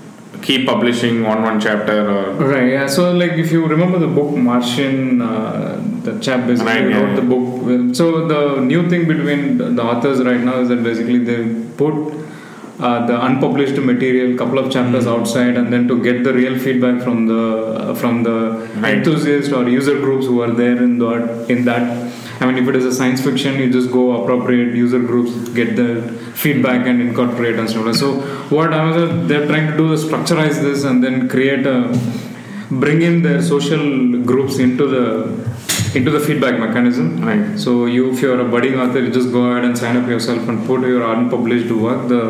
keep 0.47 0.67
publishing 0.73 1.17
one 1.31 1.41
one 1.43 1.59
chapter 1.67 1.97
or 2.17 2.23
Right, 2.53 2.69
yeah. 2.73 2.87
So, 2.97 3.13
like, 3.23 3.33
if 3.45 3.51
you 3.55 3.61
remember 3.75 3.99
the 3.99 4.11
book 4.19 4.31
Martian, 4.49 5.21
uh, 5.23 5.81
the 6.07 6.13
chap 6.27 6.47
basically 6.47 6.73
Right, 6.73 6.91
yeah, 6.91 6.99
wrote 7.01 7.09
yeah. 7.15 7.21
the 7.21 7.27
book. 7.33 7.97
So, 8.01 8.05
the 8.33 8.61
new 8.73 8.83
thing 8.93 9.07
between 9.15 9.59
the 9.79 9.83
authors 9.83 10.23
right 10.31 10.45
now 10.51 10.61
is 10.61 10.69
that 10.75 10.83
basically 10.91 11.19
they 11.31 11.41
put 11.83 11.95
uh, 12.79 13.07
the 13.11 13.17
unpublished 13.27 13.79
material, 13.91 14.37
couple 14.43 14.59
of 14.63 14.71
chapters 14.77 15.05
Hmm. 15.05 15.15
outside, 15.15 15.57
and 15.57 15.73
then 15.73 15.89
to 15.89 15.97
get 16.07 16.23
the 16.29 16.33
real 16.41 16.57
feedback 16.67 17.03
from 17.07 17.27
the 17.33 17.43
uh, 17.43 17.95
from 18.03 18.23
the 18.29 18.37
Right. 18.85 18.97
enthusiasts 18.99 19.53
or 19.59 19.63
user 19.77 19.97
groups 20.07 20.27
who 20.33 20.39
are 20.47 20.53
there 20.63 20.77
in 20.89 20.99
that 21.05 21.51
in 21.57 21.65
that. 21.71 21.87
I 22.41 22.47
mean, 22.47 22.59
if 22.63 22.69
it 22.69 22.77
is 22.77 22.85
a 22.85 22.95
science 22.95 23.23
fiction, 23.23 23.59
you 23.59 23.71
just 23.73 23.91
go 23.91 24.23
appropriate 24.23 24.75
user 24.75 24.99
groups, 24.99 25.33
get 25.51 25.75
the 25.77 26.03
feedback 26.35 26.87
and 26.87 27.01
incorporate 27.01 27.59
and 27.59 27.69
stuff. 27.69 27.87
like 27.87 27.95
So, 27.95 28.21
what 28.57 28.75
Amazon 28.75 29.27
they're 29.27 29.47
trying 29.47 29.71
to 29.71 29.77
do 29.77 29.93
is 29.93 30.05
structureize 30.05 30.61
this 30.61 30.85
and 30.85 31.03
then 31.03 31.29
create 31.29 31.67
a 31.67 31.79
bring 32.71 33.03
in 33.03 33.23
their 33.23 33.41
social 33.43 34.23
groups 34.23 34.59
into 34.59 34.87
the 34.87 35.29
into 35.97 36.11
the 36.11 36.21
feedback 36.21 36.59
mechanism. 36.59 37.25
right. 37.25 37.59
So 37.59 37.87
you, 37.87 38.13
if 38.13 38.21
you're 38.21 38.41
a 38.41 38.49
budding 38.49 38.79
author, 38.79 39.01
you 39.01 39.11
just 39.11 39.33
go 39.33 39.45
ahead 39.51 39.65
and 39.65 39.79
sign 39.79 39.97
up 39.97 40.09
yourself 40.09 40.47
and 40.49 40.67
put 40.67 40.83
your 40.83 41.03
unpublished 41.15 41.71
work. 41.71 42.09
The 42.09 42.23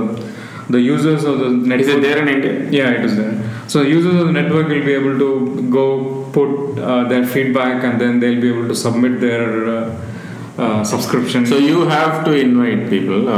the 0.69 0.81
users 0.81 1.25
of 1.25 1.39
the 1.39 1.51
network. 1.51 1.81
Is 1.81 1.95
it 1.95 2.03
there 2.03 2.19
in 2.23 2.29
India? 2.29 2.71
Yeah, 2.71 2.91
it 2.91 3.05
is 3.05 3.17
there. 3.17 3.35
So 3.69 3.83
users 3.83 4.15
of 4.15 4.27
the 4.27 4.33
network 4.33 4.69
will 4.69 4.85
be 4.85 4.95
able 4.95 5.19
to 5.19 5.71
go 5.71 6.26
put 6.37 6.51
uh, 6.79 7.05
their 7.13 7.25
feedback 7.35 7.85
and 7.89 8.01
then 8.01 8.21
they'll 8.21 8.43
be 8.47 8.51
able 8.55 8.69
to 8.75 8.77
submit 8.87 9.21
their 9.21 9.47
uh, 9.77 10.63
uh, 10.65 10.85
subscription. 10.93 11.47
So 11.53 11.57
you 11.71 11.79
have 11.97 12.25
to 12.29 12.33
invite 12.49 12.83
people 12.97 13.33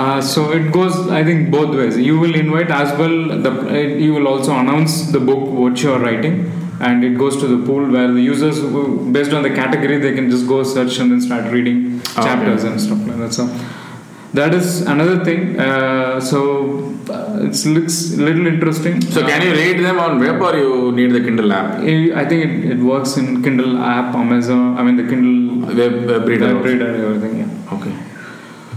Uh, 0.00 0.20
so 0.20 0.40
it 0.56 0.66
goes, 0.72 0.96
I 1.18 1.20
think, 1.26 1.50
both 1.52 1.70
ways. 1.76 1.94
You 2.06 2.16
will 2.22 2.34
invite 2.40 2.70
as 2.78 2.90
well. 2.98 3.14
The 3.44 3.52
you 4.06 4.10
will 4.16 4.28
also 4.32 4.52
announce 4.62 4.96
the 5.14 5.20
book 5.28 5.42
what 5.60 5.82
you 5.84 5.92
are 5.94 6.00
writing, 6.02 6.34
and 6.88 7.06
it 7.08 7.14
goes 7.22 7.38
to 7.42 7.46
the 7.52 7.58
pool 7.68 7.86
where 7.94 8.10
the 8.18 8.24
users, 8.26 8.60
based 9.16 9.32
on 9.38 9.42
the 9.48 9.52
category, 9.60 9.96
they 10.04 10.12
can 10.18 10.28
just 10.34 10.46
go 10.52 10.58
search 10.74 10.98
and 11.04 11.10
then 11.14 11.22
start 11.28 11.50
reading 11.56 11.80
Okay. 12.02 12.26
chapters 12.28 12.66
and 12.70 12.84
stuff 12.86 13.00
like 13.10 13.18
that. 13.22 13.32
So 13.38 13.46
that 14.34 14.52
is 14.54 14.82
another 14.82 15.24
thing 15.24 15.58
uh, 15.58 16.20
so 16.20 16.40
uh, 17.10 17.38
it 17.46 17.64
looks 17.66 18.14
a 18.14 18.22
little 18.22 18.46
interesting 18.46 19.00
So 19.00 19.26
can 19.26 19.40
you 19.46 19.52
read 19.52 19.82
them 19.84 19.98
on 19.98 20.18
web 20.20 20.40
or 20.42 20.54
you 20.56 20.92
need 20.92 21.12
the 21.12 21.20
Kindle 21.20 21.52
app? 21.52 21.80
I 21.80 22.24
think 22.28 22.44
it, 22.44 22.70
it 22.72 22.78
works 22.78 23.16
in 23.16 23.42
Kindle 23.42 23.78
app, 23.78 24.14
Amazon. 24.14 24.76
I 24.76 24.82
mean 24.82 24.96
the 24.96 25.04
Kindle 25.04 25.66
Web, 25.74 26.06
web 26.06 26.28
reader. 26.28 26.54
web 26.56 26.64
reader, 26.64 26.90
everything. 27.06 27.38
Yeah. 27.38 27.74
Okay. 27.76 27.94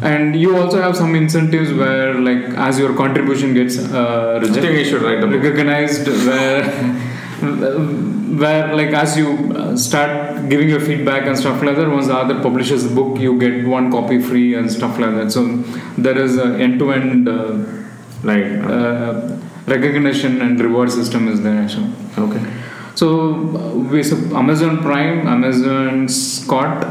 And 0.01 0.35
you 0.35 0.57
also 0.57 0.81
have 0.81 0.95
some 0.97 1.13
incentives 1.13 1.71
where, 1.73 2.15
like, 2.15 2.43
as 2.67 2.79
your 2.79 2.95
contribution 2.95 3.53
gets 3.53 3.77
uh, 3.77 4.39
I 4.41 4.43
think 4.43 4.55
rejected, 4.55 4.75
we 4.77 4.83
should 4.83 5.01
write 5.03 5.21
the 5.21 5.27
book. 5.27 5.43
recognized, 5.43 6.07
where, 6.07 6.63
where, 7.41 8.75
like, 8.75 8.89
as 8.89 9.17
you 9.17 9.53
uh, 9.55 9.75
start 9.77 10.49
giving 10.49 10.69
your 10.69 10.79
feedback 10.79 11.25
and 11.25 11.37
stuff 11.37 11.61
like 11.61 11.75
that, 11.75 11.89
once 11.89 12.07
the 12.07 12.15
other 12.15 12.41
publishes 12.41 12.87
the 12.87 12.95
book, 12.95 13.19
you 13.19 13.39
get 13.39 13.67
one 13.67 13.91
copy 13.91 14.21
free 14.21 14.55
and 14.55 14.71
stuff 14.71 14.97
like 14.99 15.15
that. 15.15 15.31
So 15.31 15.45
there 15.97 16.17
is 16.17 16.37
an 16.37 16.59
end-to-end 16.61 17.27
uh, 17.27 17.57
Right. 18.23 18.53
uh, 18.59 19.37
recognition 19.65 20.41
and 20.41 20.59
reward 20.59 20.91
system 20.91 21.27
is 21.27 21.41
there 21.41 21.59
actually. 21.63 21.91
okay. 22.17 22.43
So 22.93 23.07
uh, 23.57 23.77
we 23.91 24.03
so 24.03 24.15
Amazon 24.37 24.81
Prime, 24.83 25.27
Amazon 25.27 26.07
Scott, 26.07 26.85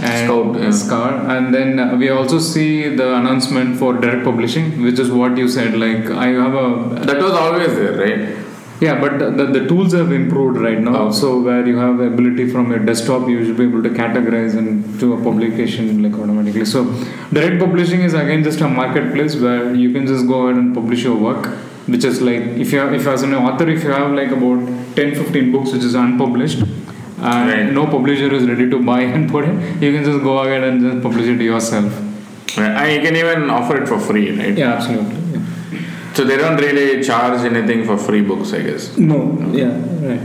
and 0.00 0.74
Scout, 0.74 1.14
yeah. 1.14 1.36
And 1.36 1.54
then 1.54 1.98
we 1.98 2.08
also 2.08 2.38
see 2.38 2.88
the 2.96 3.14
announcement 3.16 3.78
for 3.78 3.92
direct 3.94 4.24
publishing, 4.24 4.82
which 4.82 4.98
is 4.98 5.10
what 5.10 5.36
you 5.36 5.48
said. 5.48 5.76
Like 5.76 6.10
I 6.10 6.28
have 6.28 6.54
a 6.54 7.04
That 7.04 7.22
was 7.22 7.32
always 7.32 7.74
there, 7.74 7.96
right? 7.98 8.47
Yeah, 8.80 9.00
but 9.00 9.18
the, 9.18 9.46
the 9.46 9.66
tools 9.66 9.92
have 9.92 10.12
improved 10.12 10.58
right 10.58 10.80
now. 10.80 11.06
Okay. 11.06 11.16
So 11.16 11.40
where 11.40 11.66
you 11.66 11.76
have 11.78 11.98
the 11.98 12.04
ability 12.04 12.48
from 12.48 12.70
your 12.70 12.78
desktop, 12.78 13.28
you 13.28 13.44
should 13.44 13.56
be 13.56 13.64
able 13.64 13.82
to 13.82 13.90
categorize 13.90 14.56
and 14.56 14.98
do 15.00 15.14
a 15.14 15.22
publication 15.22 16.02
like 16.02 16.12
automatically. 16.18 16.64
So 16.64 16.84
direct 17.32 17.58
publishing 17.60 18.02
is 18.02 18.14
again 18.14 18.44
just 18.44 18.60
a 18.60 18.68
marketplace 18.68 19.36
where 19.36 19.74
you 19.74 19.92
can 19.92 20.06
just 20.06 20.26
go 20.28 20.46
ahead 20.46 20.56
and 20.62 20.74
publish 20.74 21.02
your 21.02 21.16
work, 21.16 21.46
which 21.86 22.04
is 22.04 22.22
like 22.22 22.42
if 22.64 22.72
you 22.72 22.78
have, 22.78 22.92
if 22.94 23.06
as 23.06 23.22
an 23.22 23.34
author, 23.34 23.68
if 23.68 23.82
you 23.82 23.90
have 23.90 24.12
like 24.12 24.30
about 24.30 24.64
10, 24.96 25.14
15 25.14 25.52
books 25.52 25.72
which 25.72 25.82
is 25.82 25.94
unpublished. 25.94 26.62
And 27.20 27.50
Right. 27.50 27.72
no 27.72 27.84
publisher 27.86 28.32
is 28.32 28.44
ready 28.46 28.70
to 28.70 28.78
buy 28.80 29.00
and 29.00 29.28
put 29.28 29.44
it. 29.44 29.82
You 29.82 29.90
can 29.92 30.04
just 30.04 30.22
go 30.22 30.38
ahead 30.38 30.62
and 30.62 30.80
just 30.80 31.02
publish 31.02 31.26
it 31.26 31.40
yourself. 31.40 31.92
Right. 32.56 32.70
And 32.70 32.92
you 32.94 33.00
can 33.08 33.16
even 33.16 33.50
offer 33.50 33.82
it 33.82 33.88
for 33.88 33.98
free, 33.98 34.30
right? 34.38 34.56
Yeah, 34.56 34.74
absolutely. 34.74 35.17
So 36.18 36.24
they 36.30 36.36
don't 36.42 36.60
really 36.66 36.88
charge 37.08 37.40
anything 37.52 37.84
for 37.88 37.96
free 38.08 38.22
books, 38.32 38.52
I 38.58 38.62
guess. 38.68 38.84
No, 39.12 39.18
yeah, 39.62 39.72
right. 40.08 40.22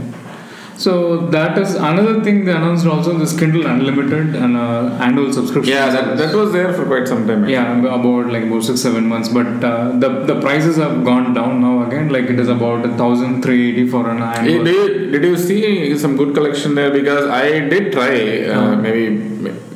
So 0.84 0.92
that 1.34 1.56
is 1.62 1.74
another 1.88 2.14
thing 2.24 2.38
they 2.46 2.54
announced 2.60 2.86
also 2.92 3.12
this 3.18 3.34
Kindle 3.40 3.66
Unlimited 3.72 4.34
and 4.34 4.56
uh, 4.56 4.98
annual 5.06 5.32
subscription. 5.36 5.72
Yeah, 5.72 5.90
that, 5.96 6.18
that 6.20 6.34
was 6.34 6.50
there 6.56 6.72
for 6.78 6.84
quite 6.92 7.06
some 7.12 7.20
time. 7.28 7.48
yeah, 7.48 7.68
about 7.98 8.32
like 8.36 8.42
about 8.48 8.64
six 8.70 8.80
seven 8.86 9.06
months, 9.12 9.28
but 9.38 9.46
uh, 9.70 9.92
the 10.04 10.10
the 10.32 10.36
prices 10.40 10.76
have 10.84 10.96
gone 11.10 11.32
down 11.38 11.60
now 11.66 11.86
again. 11.86 12.08
Like 12.16 12.24
it 12.34 12.40
is 12.40 12.48
about 12.56 12.84
a 12.90 12.92
thousand 13.04 13.42
three 13.46 13.62
eighty 13.70 13.86
for 13.94 14.02
an 14.10 14.20
annual. 14.32 14.64
Did 14.64 14.74
you, 14.74 15.10
did 15.12 15.22
you 15.30 15.36
see 15.46 15.96
some 15.96 16.16
good 16.16 16.34
collection 16.34 16.74
there? 16.74 16.90
Because 16.90 17.30
I 17.40 17.46
did 17.74 17.92
try, 17.92 18.12
uh, 18.48 18.60
Uh-huh. 18.60 18.76
maybe, 18.88 19.06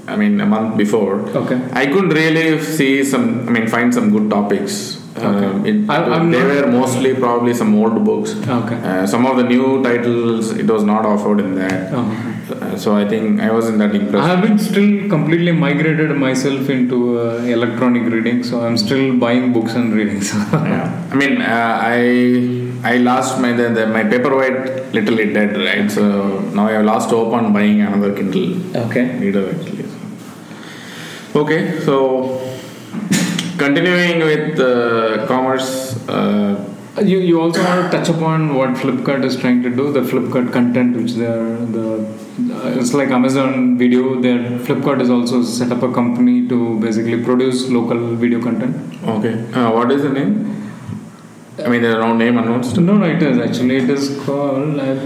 I 0.08 0.16
mean, 0.16 0.40
a 0.40 0.46
month 0.58 0.76
before. 0.84 1.14
Okay. 1.44 1.60
I 1.72 1.86
couldn't 1.86 2.10
really 2.22 2.60
see 2.76 2.92
some, 3.04 3.26
I 3.48 3.52
mean, 3.52 3.68
find 3.68 3.94
some 3.94 4.10
good 4.18 4.28
topics. 4.38 4.97
Okay. 5.22 5.46
Um, 5.46 5.66
it, 5.66 5.90
I- 5.90 6.24
they 6.30 6.42
were 6.42 6.66
mostly 6.70 7.14
probably 7.14 7.54
some 7.54 7.74
old 7.74 8.04
books. 8.04 8.34
Okay. 8.34 8.76
Uh, 8.76 9.06
some 9.06 9.26
of 9.26 9.36
the 9.36 9.44
new 9.44 9.82
titles, 9.82 10.50
it 10.52 10.66
was 10.66 10.84
not 10.84 11.04
offered 11.06 11.40
in 11.40 11.54
that. 11.56 11.92
Uh-huh. 11.92 12.34
Uh, 12.54 12.76
so 12.78 12.96
I 12.96 13.06
think 13.06 13.40
I 13.40 13.50
was 13.50 13.68
in 13.68 13.76
that 13.78 13.94
impression. 13.94 14.20
I 14.20 14.28
haven't 14.34 14.58
still 14.60 15.08
completely 15.10 15.52
migrated 15.52 16.16
myself 16.16 16.70
into 16.70 17.20
uh, 17.20 17.36
electronic 17.56 18.10
reading, 18.10 18.42
so 18.42 18.62
I'm 18.62 18.78
still 18.78 19.18
buying 19.18 19.52
books 19.52 19.74
and 19.74 19.92
reading. 19.92 20.22
So. 20.22 20.38
yeah. 20.52 21.08
I 21.12 21.14
mean, 21.14 21.42
uh, 21.42 21.78
I 21.82 22.92
I 22.94 22.96
lost 22.98 23.38
my 23.40 23.52
the, 23.52 23.68
the, 23.68 23.86
my 23.86 24.02
paperweight 24.04 24.94
literally 24.94 25.32
dead, 25.34 25.56
right? 25.58 25.90
So 25.90 26.40
now 26.56 26.68
I 26.68 26.72
have 26.72 26.86
lost 26.86 27.10
hope 27.10 27.34
on 27.34 27.52
buying 27.52 27.82
another 27.82 28.14
Kindle 28.14 28.76
Okay. 28.86 29.18
reader 29.18 29.50
actually. 29.50 29.84
Okay, 31.34 31.78
so 31.80 31.94
continuing 33.58 34.20
with 34.30 34.58
uh, 34.60 35.26
commerce. 35.26 35.70
Uh, 36.08 36.74
You, 37.10 37.18
you 37.26 37.40
also 37.40 37.60
want 37.64 37.80
to 37.82 37.88
touch 37.96 38.08
upon 38.12 38.54
what 38.58 38.70
Flipkart 38.78 39.24
is 39.26 39.34
trying 39.42 39.58
to 39.66 39.70
do, 39.80 39.84
the 39.96 40.00
Flipkart 40.00 40.48
content, 40.56 40.96
which 41.00 41.12
they 41.18 41.28
are 41.34 41.52
the 41.76 41.84
uh, 42.56 42.78
it's 42.80 42.92
like 43.00 43.10
Amazon 43.18 43.78
Video. 43.82 44.20
Their 44.24 44.40
Flipkart 44.64 45.00
is 45.04 45.10
also 45.16 45.38
set 45.58 45.70
up 45.76 45.84
a 45.88 45.92
company 45.92 46.34
to 46.52 46.58
basically 46.80 47.22
produce 47.28 47.60
local 47.76 48.00
video 48.24 48.40
content. 48.48 48.74
okay, 49.14 49.34
uh, 49.52 49.70
what 49.76 49.94
is 49.96 50.02
the 50.08 50.12
name? 50.18 50.32
I 51.64 51.68
mean, 51.68 51.82
there 51.82 51.94
are 52.00 52.04
no 52.08 52.12
name 52.24 52.36
announced. 52.42 52.76
No, 52.88 52.98
no, 53.04 53.06
it 53.14 53.22
is 53.30 53.38
actually 53.46 53.78
it 53.84 53.90
is 53.98 54.04
called 54.26 54.78
uh, 54.88 54.98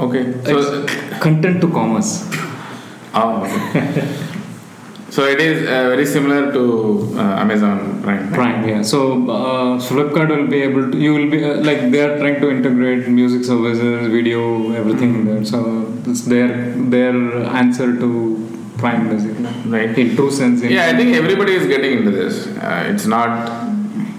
Okay, 0.00 0.24
so 0.44 0.86
content 1.20 1.60
to 1.60 1.70
commerce. 1.70 2.12
oh, 3.14 3.44
okay. 3.44 4.26
So 5.14 5.24
it 5.24 5.40
is 5.40 5.56
uh, 5.68 5.88
very 5.92 6.06
similar 6.06 6.52
to 6.52 6.62
uh, 7.16 7.42
Amazon 7.44 8.00
Prime. 8.02 8.32
Prime, 8.32 8.68
yeah. 8.68 8.82
So, 8.82 8.98
uh, 9.28 9.78
Flipkart 9.88 10.28
will 10.34 10.46
be 10.46 10.62
able 10.62 10.90
to, 10.90 10.96
you 10.98 11.12
will 11.14 11.30
be, 11.30 11.44
uh, 11.44 11.56
like, 11.68 11.90
they 11.90 12.00
are 12.00 12.16
trying 12.18 12.40
to 12.40 12.50
integrate 12.50 13.08
music 13.08 13.44
services, 13.44 14.08
video, 14.08 14.72
everything 14.72 15.14
in 15.16 15.24
there. 15.26 15.44
So, 15.44 15.58
it's 16.06 16.22
their, 16.26 16.48
their 16.94 17.14
answer 17.62 17.88
to 17.98 18.10
Prime, 18.78 19.08
basically. 19.10 19.44
Right. 19.70 19.98
In 19.98 20.14
true 20.16 20.30
sense. 20.30 20.62
in- 20.62 20.70
Yeah, 20.72 20.86
I 20.92 20.96
think 20.96 21.14
everybody 21.14 21.54
is 21.54 21.66
getting 21.66 21.98
into 21.98 22.10
this. 22.12 22.46
Uh, 22.46 22.84
it's 22.92 23.06
not. 23.06 23.30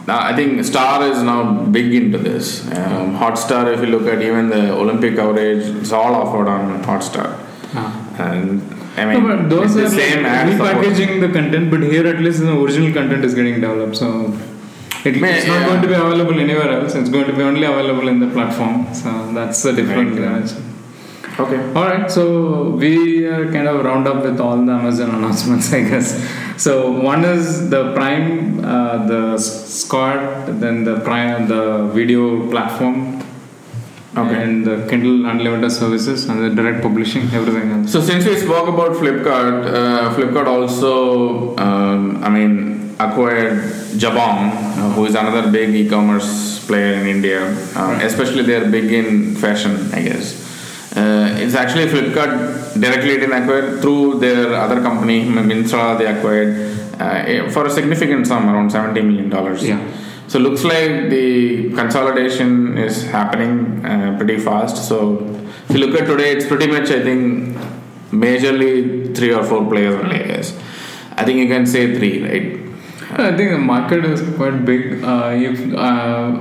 Uh, 0.10 0.18
I 0.30 0.36
think 0.36 0.64
Star 0.66 1.08
is 1.08 1.24
now 1.24 1.64
big 1.78 1.94
into 1.94 2.18
this. 2.18 2.68
Um, 2.68 3.18
Hotstar, 3.18 3.74
if 3.74 3.80
you 3.80 3.88
look 3.88 4.08
at 4.14 4.22
even 4.22 4.50
the 4.50 4.74
Olympic 4.74 5.16
coverage, 5.16 5.64
it's 5.78 5.92
all 5.92 6.14
offered 6.16 6.48
on 6.48 6.84
Hotstar. 6.84 7.40
Ah. 7.74 7.90
And 8.20 8.62
I 9.02 9.14
No, 9.14 9.20
mean, 9.22 9.38
but 9.38 9.50
those 9.50 9.76
are 9.78 9.82
the 9.82 9.90
same 9.90 10.24
like 10.24 10.48
repackaging 10.48 11.20
the 11.26 11.30
content, 11.38 11.70
but 11.72 11.82
here 11.84 12.08
at 12.08 12.20
least 12.20 12.40
the 12.40 12.56
original 12.62 12.94
content 12.94 13.24
is 13.26 13.34
getting 13.36 13.56
developed. 13.62 13.98
So, 13.98 14.08
it, 15.06 15.20
May- 15.20 15.38
it's 15.38 15.48
not 15.48 15.62
yeah. 15.62 15.68
going 15.68 15.82
to 15.82 15.88
be 15.88 15.94
available 15.94 16.40
anywhere 16.40 16.72
else. 16.80 16.94
It's 16.96 17.10
going 17.10 17.26
to 17.28 17.34
be 17.34 17.42
only 17.42 17.64
available 17.64 18.08
in 18.08 18.20
the 18.20 18.28
platform. 18.30 18.94
So, 18.94 19.34
that's 19.34 19.64
the 19.64 19.74
difference. 19.74 20.54
Right. 20.54 20.68
Okay. 21.40 21.60
All 21.74 21.86
right, 21.86 22.12
so 22.12 22.72
we 22.72 23.28
uh, 23.28 23.52
kind 23.52 23.68
of 23.68 23.84
round 23.86 24.06
up 24.08 24.22
with 24.24 24.40
all 24.40 24.58
the 24.64 24.72
Amazon 24.72 25.12
announcements, 25.16 25.72
I 25.80 25.82
guess. 25.82 26.10
So 26.62 26.92
one 26.92 27.24
is 27.26 27.70
the 27.70 27.94
Prime, 27.94 28.64
uh, 28.64 29.08
the 29.08 29.38
Scott, 29.38 30.46
then 30.60 30.84
the 30.84 31.00
Prime, 31.00 31.48
the 31.48 31.88
video 31.94 32.48
platform, 32.52 33.11
Okay. 34.16 34.44
and 34.44 34.66
the 34.66 34.86
Kindle 34.90 35.26
Unlimited 35.26 35.72
services, 35.72 36.28
and 36.28 36.44
the 36.44 36.50
direct 36.50 36.82
publishing, 36.82 37.24
everything 37.34 37.72
else. 37.72 37.94
So 37.94 38.02
since 38.02 38.26
we 38.26 38.36
spoke 38.36 38.68
about 38.68 38.92
Flipkart, 38.98 39.66
uh, 39.74 40.14
Flipkart 40.16 40.48
also, 40.48 41.56
um, 41.58 42.22
I 42.22 42.28
mean, 42.28 42.94
acquired 43.00 43.64
Jabong, 43.96 44.52
uh, 44.52 44.90
who 44.96 45.06
is 45.06 45.16
another 45.16 45.50
big 45.50 45.74
e-commerce 45.74 46.60
player 46.68 46.94
in 47.00 47.08
India. 47.08 47.42
Um, 47.76 47.92
Right. 47.92 48.04
Especially 48.04 48.44
they're 48.44 48.70
big 48.70 48.92
in 48.92 49.36
fashion, 49.36 49.90
I 49.94 50.02
guess. 50.02 50.36
Uh, 50.96 51.38
it's 51.40 51.56
actually 51.56 51.86
Flipkart 51.88 52.34
directly 52.82 53.16
didn't 53.16 53.32
acquire 53.42 53.80
through 53.80 54.20
their 54.20 54.54
other 54.56 54.82
company, 54.82 55.24
Myntra. 55.26 55.98
They 55.98 56.08
acquired 56.08 56.52
uh, 57.00 57.50
for 57.50 57.66
a 57.66 57.70
significant 57.70 58.28
sum, 58.28 58.50
around 58.50 58.70
seventy 58.72 59.02
million 59.02 59.30
dollars. 59.30 59.64
Yeah. 59.66 59.80
So 60.32 60.40
looks 60.40 60.64
like 60.64 61.10
the 61.10 61.74
consolidation 61.76 62.78
is 62.78 63.04
happening 63.04 63.86
uh, 63.86 64.16
pretty 64.18 64.38
fast. 64.40 64.88
So 64.88 64.98
if 65.68 65.72
you 65.76 65.86
look 65.86 66.00
at 66.00 66.08
today, 66.08 66.32
it's 66.32 66.46
pretty 66.46 66.68
much 66.68 66.90
I 66.90 67.02
think 67.04 67.58
majorly 68.12 69.14
three 69.14 69.34
or 69.34 69.44
four 69.44 69.66
players 69.70 69.96
only. 70.02 70.20
Guess. 70.20 70.58
I 71.18 71.26
think 71.26 71.40
you 71.40 71.50
can 71.50 71.66
say 71.66 71.94
three, 71.98 72.24
right? 72.24 72.62
I 73.20 73.36
think 73.36 73.52
the 73.52 73.58
market 73.58 74.06
is 74.06 74.22
quite 74.38 74.64
big. 74.64 75.04
Uh, 75.04 75.32
if 75.36 75.74
uh, 75.74 76.32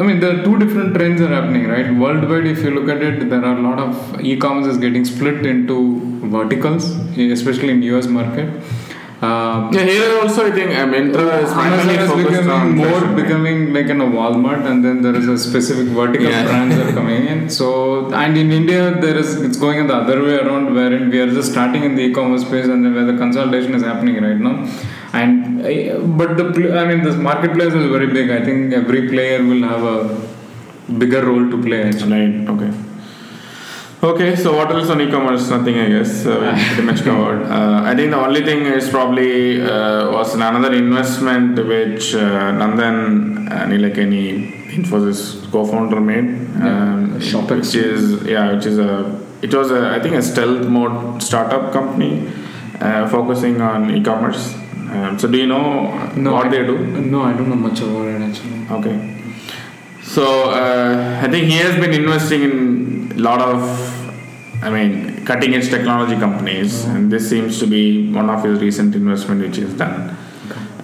I 0.00 0.02
mean, 0.02 0.20
there 0.20 0.38
are 0.38 0.44
two 0.44 0.58
different 0.58 0.94
trends 0.94 1.22
are 1.22 1.28
happening, 1.28 1.66
right? 1.66 1.90
Worldwide, 1.94 2.46
if 2.46 2.62
you 2.62 2.72
look 2.78 2.90
at 2.94 3.02
it, 3.02 3.30
there 3.30 3.42
are 3.42 3.56
a 3.56 3.62
lot 3.62 3.78
of 3.78 4.20
e-commerce 4.20 4.66
is 4.66 4.76
getting 4.76 5.06
split 5.06 5.46
into 5.46 5.78
verticals, 6.28 6.90
especially 7.16 7.70
in 7.70 7.82
US 7.84 8.06
market. 8.06 8.50
Uh, 9.24 9.70
Yeah, 9.74 9.84
here 9.90 10.08
also 10.20 10.40
I 10.48 10.52
think 10.56 10.70
uh, 10.80 10.86
Myntra 10.92 11.26
is 11.44 11.50
Amazon 11.64 11.90
is 11.94 12.10
focused 12.10 12.28
becoming 12.30 12.50
on 12.56 12.76
more 12.80 12.86
fashion, 12.86 13.08
right? 13.08 13.16
becoming 13.20 13.58
like 13.76 13.88
in 13.94 14.00
a 14.06 14.08
Walmart, 14.16 14.62
and 14.70 14.84
then 14.86 14.96
there 15.06 15.16
is 15.20 15.26
a 15.34 15.36
specific 15.46 15.88
vertical 15.98 16.30
Yeah. 16.34 16.44
brands 16.48 16.76
are 16.84 16.92
coming 17.00 17.22
in. 17.32 17.40
So, 17.58 17.66
and 18.22 18.36
in 18.42 18.50
India, 18.60 18.82
there 19.04 19.16
is 19.22 19.30
it's 19.48 19.60
going 19.64 19.78
in 19.82 19.88
the 19.92 19.98
other 20.02 20.18
way 20.26 20.36
around, 20.44 20.74
wherein 20.78 21.04
we 21.14 21.20
are 21.24 21.30
just 21.38 21.52
starting 21.54 21.84
in 21.88 21.94
the 21.98 22.04
e-commerce 22.08 22.44
space, 22.48 22.68
and 22.74 22.84
then 22.84 22.94
where 22.98 23.08
the 23.12 23.18
consolidation 23.24 23.74
is 23.80 23.84
happening 23.90 24.16
right 24.28 24.40
now. 24.48 24.56
And 25.20 25.60
uh, 25.60 25.98
but 26.22 26.32
the 26.40 26.46
I 26.80 26.86
mean, 26.90 27.02
this 27.08 27.18
marketplace 27.30 27.74
is 27.82 27.86
very 27.96 28.10
big. 28.18 28.30
I 28.38 28.42
think 28.48 28.74
every 28.82 29.02
player 29.12 29.38
will 29.52 29.64
have 29.74 29.84
a 29.96 29.98
bigger 31.04 31.22
role 31.30 31.46
to 31.54 31.60
play. 31.68 31.80
Actually. 31.90 32.20
Right. 32.24 32.50
Okay. 32.56 32.72
Okay, 34.04 34.36
so 34.36 34.54
what 34.54 34.70
else 34.70 34.90
on 34.90 35.00
e-commerce? 35.00 35.48
Nothing, 35.48 35.78
I 35.78 35.88
guess. 35.88 36.26
Uh, 36.26 36.52
we 36.54 36.62
pretty 36.66 36.82
much 36.82 37.02
covered. 37.04 37.42
Uh, 37.44 37.80
I 37.84 37.96
think 37.96 38.10
the 38.10 38.18
only 38.18 38.44
thing 38.44 38.66
is 38.66 38.90
probably 38.90 39.62
uh, 39.62 40.10
was 40.10 40.34
another 40.34 40.74
investment 40.74 41.56
which 41.66 42.14
uh, 42.14 42.52
Nandan 42.52 43.48
Nilekani, 43.48 44.74
Infosys 44.76 45.50
co-founder, 45.50 46.02
made. 46.02 46.26
Um, 46.60 47.18
ShopX. 47.18 47.56
which 47.56 47.74
is 47.76 48.22
yeah, 48.24 48.52
which 48.52 48.66
is 48.66 48.78
a 48.78 49.18
it 49.40 49.54
was 49.54 49.70
a 49.70 49.94
I 49.96 50.00
think 50.00 50.16
a 50.16 50.22
stealth 50.22 50.66
mode 50.66 51.22
startup 51.22 51.72
company 51.72 52.30
uh, 52.80 53.08
focusing 53.08 53.62
on 53.62 53.90
e-commerce. 53.90 54.54
Um, 54.92 55.18
so 55.18 55.28
do 55.28 55.38
you 55.38 55.46
know 55.46 55.86
what 56.30 56.48
I, 56.48 56.50
they 56.50 56.66
do? 56.66 56.76
No, 56.76 57.22
I 57.22 57.32
don't 57.32 57.48
know 57.48 57.56
much 57.56 57.80
about 57.80 58.08
it 58.08 58.20
actually. 58.20 58.66
Okay. 58.70 59.14
So 60.02 60.50
uh, 60.50 61.20
I 61.24 61.28
think 61.30 61.46
he 61.46 61.56
has 61.56 61.74
been 61.80 61.94
investing 61.94 62.42
in 62.42 62.94
a 63.16 63.20
lot 63.20 63.40
of, 63.40 63.60
I 64.64 64.70
mean, 64.70 65.24
cutting 65.26 65.54
edge 65.54 65.68
technology 65.68 66.16
companies, 66.16 66.84
and 66.84 67.12
this 67.12 67.28
seems 67.28 67.58
to 67.60 67.66
be 67.66 68.10
one 68.12 68.30
of 68.30 68.42
his 68.42 68.60
recent 68.60 68.94
investment 68.94 69.42
which 69.42 69.56
he's 69.56 69.74
done. 69.74 70.16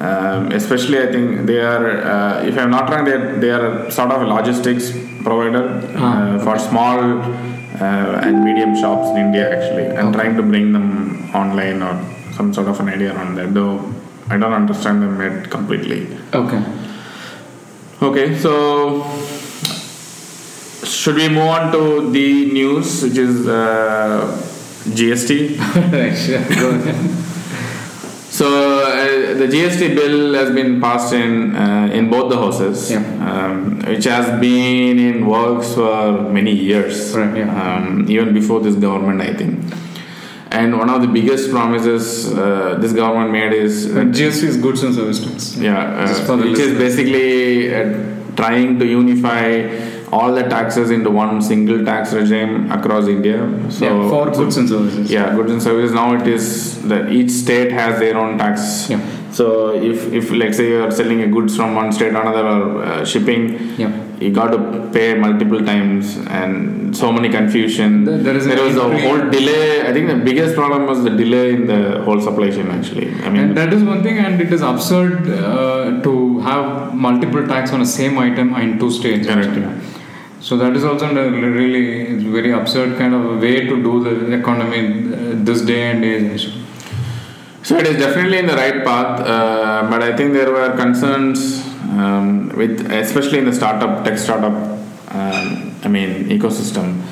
Um, 0.00 0.52
especially, 0.52 0.99
I 0.99 1.12
think 1.12 1.46
they 1.46 1.60
are, 1.60 1.87
uh, 2.02 2.44
if 2.44 2.56
I'm 2.58 2.70
not 2.70 2.88
wrong, 2.90 3.04
they 3.04 3.12
are, 3.12 3.38
they 3.38 3.50
are 3.50 3.90
sort 3.90 4.10
of 4.10 4.22
a 4.22 4.26
logistics 4.26 4.90
provider 5.22 5.64
Ah, 5.96 6.00
uh, 6.00 6.38
for 6.44 6.58
small 6.58 7.20
uh, 7.20 8.26
and 8.26 8.44
medium 8.44 8.75
shops 8.76 9.10
in 9.10 9.16
India, 9.16 9.44
actually, 9.56 9.87
and 9.96 10.12
trying 10.12 10.37
to 10.37 10.42
bring 10.42 10.72
them 10.72 11.30
online 11.34 11.82
or 11.82 11.94
some 12.32 12.52
sort 12.52 12.68
of 12.68 12.80
an 12.80 12.88
idea 12.88 13.12
on 13.14 13.34
that. 13.34 13.52
Though 13.52 13.76
I 14.30 14.38
don't 14.38 14.54
understand 14.54 15.02
them 15.02 15.20
yet 15.20 15.50
completely. 15.50 16.06
Okay. 16.32 16.62
Okay, 18.00 18.38
so 18.38 19.02
should 20.90 21.16
we 21.16 21.28
move 21.28 21.49
on 21.49 21.73
to 21.73 22.11
the 22.11 22.50
news, 22.52 23.02
which 23.02 23.16
is 23.16 23.47
uh, 23.47 24.37
GST? 24.99 25.59
right, 25.92 26.16
sure. 26.16 26.44
Go 26.61 26.70
ahead. 26.70 27.26
So 28.30 28.47
uh, 28.47 29.35
the 29.35 29.47
GST 29.47 29.94
bill 29.94 30.35
has 30.35 30.50
been 30.54 30.80
passed 30.80 31.12
in 31.12 31.54
uh, 31.54 31.90
in 31.92 32.09
both 32.11 32.30
the 32.30 32.37
houses, 32.37 32.90
Yeah. 32.90 33.02
um, 33.28 33.80
which 33.80 34.04
has 34.04 34.40
been 34.40 34.99
in 34.99 35.26
works 35.26 35.75
for 35.75 36.23
many 36.30 36.52
years, 36.54 37.14
Right, 37.14 37.37
yeah. 37.37 37.76
um, 37.76 38.06
even 38.09 38.32
before 38.32 38.61
this 38.61 38.76
government, 38.76 39.20
I 39.20 39.35
think. 39.35 39.59
And 40.52 40.78
one 40.78 40.90
of 40.90 41.00
the 41.02 41.06
biggest 41.09 41.50
promises 41.50 42.32
uh, 42.32 42.76
this 42.80 42.92
government 42.92 43.30
made 43.30 43.52
is 43.52 43.87
uh, 43.87 44.00
GST 44.16 44.42
is 44.44 44.56
goods 44.56 44.82
and 44.85 44.94
services. 44.94 45.56
Yeah, 45.59 45.78
uh, 46.09 46.37
which 46.37 46.59
is 46.59 46.78
basically 46.78 47.75
uh, 47.75 48.35
trying 48.37 48.78
to 48.78 48.87
unify 48.87 49.49
all 50.12 50.34
the 50.34 50.42
taxes 50.42 50.90
into 50.90 51.10
one 51.10 51.40
single 51.40 51.84
tax 51.84 52.12
regime 52.12 52.70
across 52.72 53.06
India. 53.06 53.38
So 53.70 53.84
yeah, 53.84 54.08
for 54.10 54.34
so- 54.34 54.40
goods 54.40 54.56
and 54.56 54.68
services. 54.68 55.10
yeah, 55.10 55.34
goods 55.34 55.52
and 55.52 55.62
services. 55.62 55.94
Now 55.94 56.14
it 56.14 56.26
is 56.26 56.82
that 56.88 57.10
each 57.12 57.30
state 57.30 57.70
has 57.72 57.98
their 58.00 58.16
own 58.16 58.38
tax. 58.38 58.88
Yeah. 58.90 59.00
So 59.38 59.46
if 59.90 60.12
if 60.12 60.30
let's 60.32 60.56
say 60.56 60.68
you 60.70 60.82
are 60.84 60.90
selling 60.90 61.20
a 61.22 61.28
goods 61.28 61.56
from 61.56 61.74
one 61.76 61.92
state 61.92 62.10
to 62.16 62.20
another 62.20 62.44
or 62.54 62.82
uh, 62.84 63.04
shipping, 63.04 63.44
Yeah. 63.82 63.92
you 64.18 64.30
got 64.38 64.50
to 64.54 64.58
pay 64.96 65.14
multiple 65.14 65.60
times 65.64 66.16
and 66.38 66.96
so 67.00 67.12
many 67.12 67.28
confusion. 67.28 68.04
There- 68.04 68.18
there 68.24 68.64
was 68.64 68.76
a 68.76 68.88
whole 69.04 69.20
delay. 69.36 69.82
I 69.88 69.92
think 69.92 70.08
the 70.08 70.16
biggest 70.30 70.56
problem 70.56 70.86
was 70.90 71.04
the 71.04 71.10
delay 71.22 71.46
in 71.58 71.62
the 71.72 71.80
whole 72.06 72.20
supply 72.28 72.50
chain. 72.56 72.68
Actually, 72.78 73.08
I 73.24 73.30
mean. 73.30 73.42
And 73.44 73.56
that 73.60 73.72
is 73.72 73.84
one 73.92 74.02
thing, 74.02 74.18
and 74.18 74.40
it 74.46 74.52
is 74.58 74.62
absurd 74.72 75.30
uh, 75.30 76.00
to 76.08 76.40
have 76.40 76.94
multiple 77.06 77.46
tax 77.54 77.72
on 77.72 77.78
the 77.86 77.90
same 78.00 78.18
item 78.18 78.52
in 78.56 78.78
two 78.80 78.90
states. 78.90 79.28
Correct. 79.28 79.56
So 80.40 80.56
that 80.56 80.75
is 80.75 80.84
also 80.84 81.06
a 81.06 81.30
really 81.30 82.14
very 82.36 82.52
absurd 82.52 82.99
kind 82.99 83.14
of 83.14 83.25
a 83.25 83.36
way 83.36 83.67
to 83.67 83.82
do 83.82 84.02
the 84.02 84.38
economy 84.38 84.80
uh, 85.12 85.45
this 85.45 85.60
day 85.62 85.91
and 85.91 86.04
age. 86.04 86.50
So 87.62 87.76
it 87.76 87.86
is 87.86 87.99
definitely 87.99 88.38
in 88.38 88.47
the 88.47 88.56
right 88.56 88.82
path, 88.84 89.21
uh, 89.21 89.86
but 89.91 90.02
I 90.02 90.17
think 90.17 90.32
there 90.32 90.50
were 90.50 90.75
concerns 90.76 91.64
um, 91.91 92.49
with, 92.56 92.91
especially 92.91 93.38
in 93.38 93.45
the 93.45 93.52
startup 93.52 94.02
tech 94.04 94.19
startup, 94.19 94.52
um, 95.10 95.75
I 95.84 95.88
mean 95.88 96.28
ecosystem, 96.30 97.02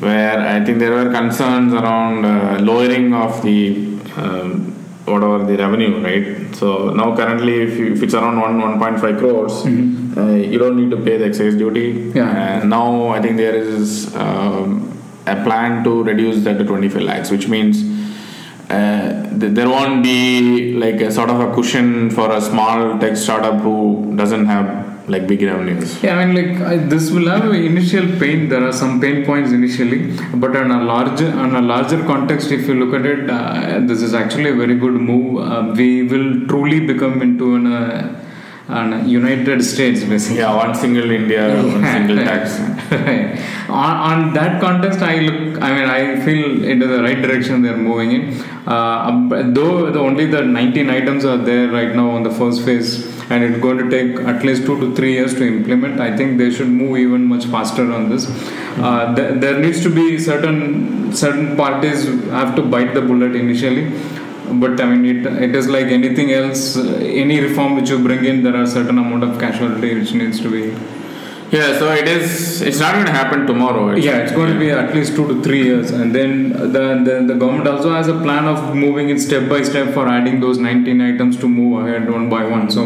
where 0.00 0.38
I 0.38 0.62
think 0.64 0.78
there 0.78 0.92
were 0.92 1.10
concerns 1.10 1.72
around 1.72 2.24
uh, 2.26 2.58
lowering 2.60 3.14
of 3.14 3.42
the 3.42 3.86
um, 4.16 4.72
whatever 5.06 5.44
the 5.44 5.56
revenue, 5.56 6.02
right? 6.04 6.54
So 6.54 6.90
now 6.90 7.16
currently, 7.16 7.62
if, 7.62 7.78
you, 7.78 7.92
if 7.94 8.02
it's 8.02 8.14
around 8.14 8.40
one 8.40 8.60
1.5 8.78 9.18
crores, 9.18 9.64
uh, 9.64 10.05
you 10.24 10.58
don't 10.58 10.76
need 10.76 10.90
to 10.90 10.96
pay 10.96 11.16
the 11.16 11.26
excise 11.26 11.54
duty. 11.54 12.12
Yeah. 12.14 12.60
And 12.60 12.70
now 12.70 13.08
I 13.08 13.20
think 13.20 13.36
there 13.36 13.54
is 13.54 14.14
um, 14.16 14.98
a 15.26 15.42
plan 15.44 15.84
to 15.84 16.02
reduce 16.02 16.44
that 16.44 16.58
to 16.58 16.64
25 16.64 17.02
lakhs, 17.02 17.30
which 17.30 17.48
means 17.48 17.82
uh, 18.70 19.38
th- 19.38 19.52
there 19.52 19.68
won't 19.68 20.02
be 20.02 20.74
like 20.74 21.00
a 21.00 21.10
sort 21.12 21.30
of 21.30 21.40
a 21.40 21.54
cushion 21.54 22.10
for 22.10 22.32
a 22.32 22.40
small 22.40 22.98
tech 22.98 23.16
startup 23.16 23.60
who 23.60 24.12
doesn't 24.16 24.46
have 24.46 24.86
like 25.08 25.26
big 25.28 25.42
revenues. 25.42 26.02
Yeah, 26.02 26.18
I 26.18 26.24
mean, 26.24 26.34
like 26.34 26.60
I, 26.60 26.76
this 26.78 27.10
will 27.10 27.28
have 27.28 27.44
an 27.44 27.54
initial 27.54 28.06
pain. 28.18 28.48
There 28.48 28.66
are 28.66 28.72
some 28.72 29.00
pain 29.00 29.24
points 29.24 29.52
initially, 29.52 30.16
but 30.34 30.56
on 30.56 30.70
a 30.70 30.82
larger 30.82 31.30
on 31.30 31.54
a 31.54 31.60
larger 31.60 32.02
context, 32.04 32.50
if 32.50 32.66
you 32.66 32.74
look 32.74 32.92
at 32.98 33.06
it, 33.06 33.30
uh, 33.30 33.80
this 33.86 34.02
is 34.02 34.14
actually 34.14 34.50
a 34.50 34.54
very 34.54 34.76
good 34.76 34.94
move. 34.94 35.46
Uh, 35.46 35.72
we 35.76 36.02
will 36.02 36.46
truly 36.48 36.80
become 36.80 37.22
into 37.22 37.54
an, 37.54 37.66
uh, 38.68 38.72
an 38.72 39.08
United 39.08 39.62
States, 39.62 40.02
basically. 40.02 40.38
Yeah, 40.38 40.54
one 40.56 40.74
single 40.74 41.10
India, 41.10 41.54
one 41.54 41.84
single 41.84 42.16
tax. 42.16 42.58
Right. 42.90 43.38
on, 43.68 43.96
on 44.10 44.34
that 44.34 44.60
context, 44.60 45.00
I 45.00 45.20
look. 45.20 45.62
I 45.62 45.70
mean, 45.76 45.88
I 45.88 46.20
feel 46.24 46.64
into 46.64 46.86
the 46.86 47.02
right 47.02 47.20
direction 47.22 47.62
they're 47.62 47.76
moving 47.76 48.12
in. 48.12 48.44
Uh, 48.66 49.28
though 49.52 49.92
the 49.92 50.00
only 50.00 50.26
the 50.26 50.42
19 50.42 50.90
items 50.90 51.24
are 51.24 51.36
there 51.36 51.68
right 51.68 51.94
now 51.94 52.10
on 52.10 52.24
the 52.24 52.30
first 52.30 52.64
phase, 52.64 53.06
and 53.30 53.44
it's 53.44 53.60
going 53.62 53.78
to 53.78 53.88
take 53.88 54.18
at 54.26 54.44
least 54.44 54.66
two 54.66 54.78
to 54.80 54.94
three 54.96 55.12
years 55.12 55.34
to 55.34 55.46
implement. 55.46 56.00
I 56.00 56.16
think 56.16 56.38
they 56.38 56.50
should 56.50 56.68
move 56.68 56.96
even 56.96 57.26
much 57.26 57.44
faster 57.46 57.92
on 57.92 58.08
this. 58.08 58.26
Uh, 58.78 59.14
there, 59.14 59.32
there 59.34 59.60
needs 59.60 59.80
to 59.84 59.90
be 59.94 60.18
certain 60.18 61.12
certain 61.12 61.56
parties 61.56 62.04
have 62.30 62.56
to 62.56 62.62
bite 62.62 62.94
the 62.94 63.00
bullet 63.00 63.36
initially. 63.36 63.84
But 64.52 64.80
I 64.80 64.86
mean, 64.94 65.04
it, 65.26 65.26
it 65.42 65.54
is 65.54 65.68
like 65.68 65.86
anything 65.86 66.32
else. 66.32 66.76
uh, 66.76 66.82
Any 67.24 67.40
reform 67.40 67.76
which 67.76 67.90
you 67.90 67.98
bring 67.98 68.24
in, 68.24 68.42
there 68.42 68.56
are 68.56 68.66
certain 68.66 68.98
amount 68.98 69.24
of 69.24 69.38
casualty 69.40 69.94
which 69.98 70.12
needs 70.14 70.40
to 70.40 70.50
be 70.50 70.62
Yeah, 71.56 71.78
so 71.80 71.86
it 71.92 72.08
is. 72.08 72.60
It's 72.68 72.80
not 72.84 72.92
going 72.94 73.06
to 73.06 73.12
happen 73.12 73.46
tomorrow. 73.50 73.82
yeah, 74.06 74.16
it's 74.22 74.32
going 74.38 74.52
to 74.52 74.58
be 74.58 74.70
at 74.70 74.88
least 74.96 75.14
two 75.18 75.26
to 75.28 75.34
three 75.44 75.62
years, 75.68 75.90
and 75.98 76.14
then 76.18 76.32
the, 76.76 76.84
the 77.08 77.14
the 77.30 77.36
government 77.42 77.68
also 77.72 77.90
has 77.98 78.08
a 78.14 78.16
plan 78.24 78.46
of 78.52 78.58
moving 78.84 79.10
it 79.14 79.20
step 79.26 79.44
by 79.52 79.60
step 79.68 79.92
for 79.96 80.04
adding 80.16 80.40
those 80.46 80.58
19 80.58 81.00
items 81.10 81.36
to 81.44 81.48
move 81.58 81.74
ahead 81.82 82.10
one 82.16 82.26
by 82.34 82.42
one. 82.56 82.66
So, 82.78 82.82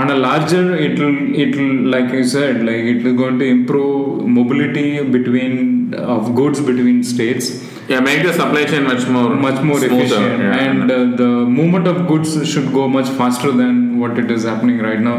on 0.00 0.10
a 0.16 0.18
larger, 0.26 0.64
it 0.86 0.98
will 1.02 1.18
it 1.44 1.54
will 1.60 1.76
like 1.94 2.10
you 2.18 2.24
said, 2.34 2.56
like 2.70 2.84
it 2.94 3.04
will 3.04 3.16
going 3.22 3.38
to 3.44 3.48
improve 3.56 4.26
mobility 4.40 4.88
between 5.18 5.94
of 6.16 6.34
goods 6.40 6.60
between 6.72 6.98
states, 7.14 7.48
Yeah, 7.90 8.00
make 8.00 8.22
the 8.22 8.32
supply 8.34 8.64
chain 8.70 8.82
much 8.84 9.06
more 9.08 9.30
much 9.34 9.62
more 9.68 9.78
smoother, 9.78 9.94
efficient, 9.96 10.40
yeah. 10.42 10.64
and 10.64 10.90
uh, 10.90 10.96
the 11.20 11.28
movement 11.58 11.86
of 11.92 12.06
goods 12.06 12.32
should 12.50 12.70
go 12.72 12.86
much 12.96 13.08
faster 13.20 13.50
than 13.60 13.98
what 14.00 14.18
it 14.22 14.30
is 14.30 14.44
happening 14.44 14.78
right 14.88 15.00
now. 15.00 15.14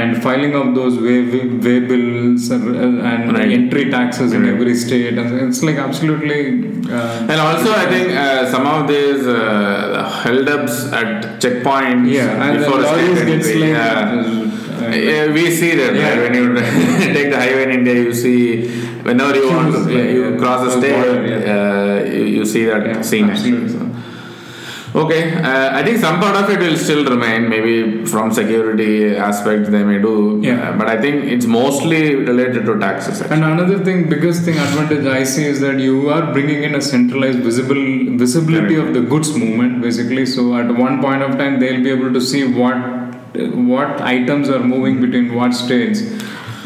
And 0.00 0.22
filing 0.22 0.54
of 0.54 0.74
those 0.74 0.96
way, 1.06 1.18
way 1.66 1.78
bills 1.90 2.50
uh, 2.50 2.54
and 3.10 3.34
Right. 3.36 3.50
entry 3.58 3.84
taxes 3.90 4.32
in 4.32 4.48
every 4.52 4.74
state, 4.84 5.18
and 5.18 5.34
it's 5.48 5.62
like 5.62 5.76
absolutely. 5.76 6.40
Uh, 6.90 7.26
And 7.32 7.38
also, 7.48 7.70
I 7.82 7.86
think 7.92 8.08
uh, 8.24 8.50
some 8.54 8.66
of 8.74 8.88
these 8.88 9.26
uh, 9.26 10.08
held 10.24 10.48
ups 10.56 10.76
at 11.00 11.12
checkpoints 11.44 12.10
yeah, 12.18 12.42
and 12.46 12.56
the 12.56 12.64
before 12.64 12.80
lorries 12.86 13.18
state 13.18 13.26
gets 13.32 13.48
like. 13.54 13.76
yeah. 13.76 14.10
uh, 14.80 14.90
Yeah, 15.10 15.32
we 15.36 15.44
see 15.60 15.72
that 15.82 15.94
Yeah. 15.94 16.08
right? 16.08 16.18
when 16.24 16.34
you 16.40 16.46
take 17.16 17.28
the 17.34 17.40
highway 17.44 17.64
in 17.68 17.72
India. 17.80 17.94
You 18.06 18.14
see 18.24 18.40
whenever 19.06 19.34
you 19.36 19.48
want 19.56 19.72
to, 19.74 19.84
Queues, 19.84 20.14
you 20.14 20.30
yeah. 20.30 20.38
cross 20.42 20.60
the 20.66 20.72
state, 20.80 21.30
yeah. 21.30 21.54
uh, 21.54 22.04
you, 22.04 22.24
you 22.36 22.44
see 22.44 22.64
that 22.66 22.86
Yeah, 22.86 23.02
scene. 23.02 23.30
Okay, 25.00 25.22
uh, 25.34 25.76
I 25.78 25.82
think 25.84 25.98
some 25.98 26.18
part 26.20 26.36
of 26.36 26.48
it 26.52 26.58
will 26.58 26.76
still 26.78 27.04
remain. 27.04 27.48
Maybe 27.50 28.06
from 28.06 28.32
security 28.32 29.14
aspects 29.14 29.68
they 29.68 29.82
may 29.84 29.98
do, 30.04 30.40
Yeah. 30.42 30.70
uh, 30.70 30.78
but 30.78 30.88
I 30.88 30.96
think 31.02 31.24
it's 31.34 31.44
mostly 31.44 32.14
related 32.14 32.64
to 32.68 32.78
taxes. 32.78 33.20
actually. 33.20 33.34
And 33.36 33.44
another 33.44 33.78
thing, 33.84 34.08
biggest 34.08 34.44
thing 34.46 34.56
advantage 34.66 35.04
I 35.06 35.24
see 35.24 35.44
is 35.44 35.60
that 35.60 35.78
you 35.80 36.08
are 36.08 36.32
bringing 36.32 36.62
in 36.68 36.74
a 36.76 36.80
centralized 36.80 37.40
visible 37.40 37.82
visibility 38.24 38.76
of 38.76 38.94
the 38.94 39.02
goods 39.02 39.34
movement, 39.36 39.82
basically. 39.82 40.24
So 40.24 40.56
at 40.56 40.74
one 40.86 41.02
point 41.02 41.22
of 41.22 41.36
time, 41.36 41.60
they'll 41.60 41.82
be 41.88 41.90
able 41.98 42.12
to 42.14 42.22
see 42.32 42.44
what 42.60 42.94
what 43.72 44.00
items 44.00 44.48
are 44.48 44.64
moving 44.74 45.00
between 45.02 45.34
what 45.34 45.52
states. 45.52 46.00